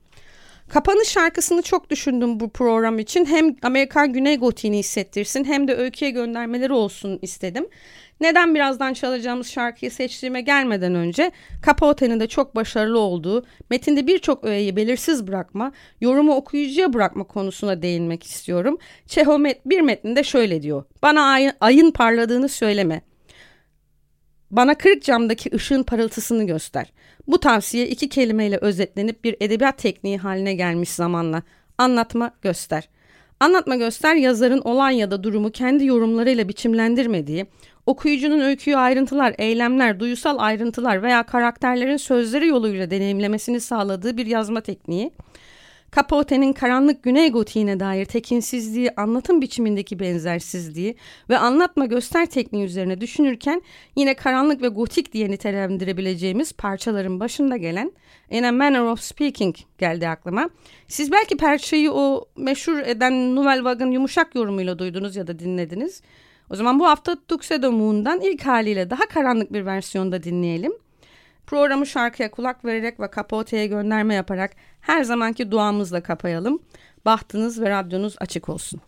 Kapanış 0.70 1.08
şarkısını 1.08 1.62
çok 1.62 1.90
düşündüm 1.90 2.40
bu 2.40 2.50
program 2.50 3.00
için. 3.00 3.26
Hem 3.26 3.56
Amerikan 3.62 4.14
Güney 4.14 4.38
Gotiğini 4.38 4.78
hissettirsin 4.78 5.44
hem 5.44 5.68
de 5.68 5.76
öyküye 5.76 6.12
göndermeleri 6.12 6.74
olsun 6.74 7.20
istedim. 7.22 7.68
Neden 8.22 8.56
birazdan 8.56 8.94
çalacağımız 8.94 9.48
şarkıyı 9.48 9.92
seçtiğime 9.92 10.42
gelmeden 10.42 10.96
önce 10.96 11.32
Capote'nin 11.66 12.20
de 12.20 12.28
çok 12.28 12.56
başarılı 12.56 13.00
olduğu, 13.00 13.46
metinde 13.70 14.08
birçok 14.08 14.44
öğeyi 14.44 14.76
belirsiz 14.76 15.28
bırakma, 15.28 15.72
yorumu 16.02 16.36
okuyucuya 16.36 16.94
bırakma 16.94 17.24
konusuna 17.24 17.82
değinmek 17.82 18.24
istiyorum. 18.24 18.78
Çehov 19.08 19.44
bir 19.66 19.82
metninde 19.82 20.24
şöyle 20.24 20.62
diyor. 20.62 20.84
Bana 21.04 21.22
ay, 21.22 21.52
ayın 21.60 21.92
parladığını 21.92 22.50
söyleme. 22.50 23.02
Bana 24.52 24.76
kırık 24.76 25.04
camdaki 25.04 25.56
ışığın 25.56 25.84
parıltısını 25.84 26.44
göster. 26.44 26.94
Bu 27.28 27.40
tavsiye 27.40 27.88
iki 27.88 28.10
kelimeyle 28.10 28.58
özetlenip 28.58 29.24
bir 29.24 29.36
edebiyat 29.40 29.78
tekniği 29.78 30.18
haline 30.18 30.54
gelmiş 30.54 30.90
zamanla. 30.90 31.44
Anlatma, 31.78 32.32
göster. 32.42 32.90
Anlatma 33.40 33.76
göster 33.76 34.16
yazarın 34.16 34.62
olan 34.62 34.90
ya 34.90 35.12
da 35.12 35.24
durumu 35.24 35.52
kendi 35.52 35.86
yorumlarıyla 35.86 36.50
biçimlendirmediği, 36.50 37.46
okuyucunun 37.90 38.40
öyküyü 38.40 38.78
ayrıntılar, 38.78 39.36
eylemler, 39.38 40.00
duyusal 40.00 40.36
ayrıntılar 40.40 41.04
veya 41.04 41.24
karakterlerin 41.24 41.98
sözleri 41.98 42.48
yoluyla 42.48 42.92
deneyimlemesini 42.92 43.62
sağladığı 43.62 44.18
bir 44.18 44.26
yazma 44.26 44.62
tekniği. 44.62 45.12
Capote'nin 45.96 46.54
karanlık 46.54 47.04
güney 47.04 47.32
gotiğine 47.32 47.80
dair 47.80 48.06
tekinsizliği, 48.06 48.92
anlatım 48.98 49.42
biçimindeki 49.42 50.00
benzersizliği 50.00 50.96
ve 51.30 51.38
anlatma 51.38 51.86
göster 51.86 52.26
tekniği 52.26 52.66
üzerine 52.66 53.02
düşünürken 53.02 53.62
yine 53.96 54.14
karanlık 54.14 54.62
ve 54.62 54.68
gotik 54.68 55.14
diye 55.14 55.32
nitelendirebileceğimiz 55.32 56.54
parçaların 56.54 57.20
başında 57.20 57.58
gelen 57.58 57.92
In 58.30 58.44
a 58.44 58.52
Manner 58.52 58.80
of 58.80 59.02
Speaking 59.02 59.56
geldi 59.78 60.08
aklıma. 60.08 60.50
Siz 60.88 61.12
belki 61.12 61.38
parçayı 61.38 61.92
o 61.92 62.26
meşhur 62.38 62.80
eden 62.80 63.36
Nouvelle 63.36 63.64
Vague'ın 63.64 63.92
yumuşak 63.92 64.36
yorumuyla 64.36 64.80
duydunuz 64.80 65.16
ya 65.16 65.28
da 65.28 65.40
dinlediniz. 65.40 66.02
O 66.50 66.56
zaman 66.56 66.80
bu 66.80 66.88
hafta 66.88 67.16
Tuxedo 67.28 67.72
Moon'dan 67.72 68.22
ilk 68.22 68.46
haliyle 68.46 68.90
daha 68.90 69.06
karanlık 69.08 69.54
bir 69.54 69.66
versiyonda 69.66 70.24
dinleyelim. 70.24 70.72
Programı 71.48 71.86
şarkıya 71.86 72.32
kulak 72.32 72.66
vererek 72.66 73.00
ve 73.00 73.10
Capote'ye 73.16 73.68
gönderme 73.68 74.16
yaparak 74.16 74.52
her 74.82 75.04
zamanki 75.04 75.52
duamızla 75.52 76.04
kapayalım. 76.04 76.60
Bahtınız 77.06 77.62
ve 77.62 77.70
radyonuz 77.70 78.16
açık 78.20 78.50
olsun. 78.50 78.82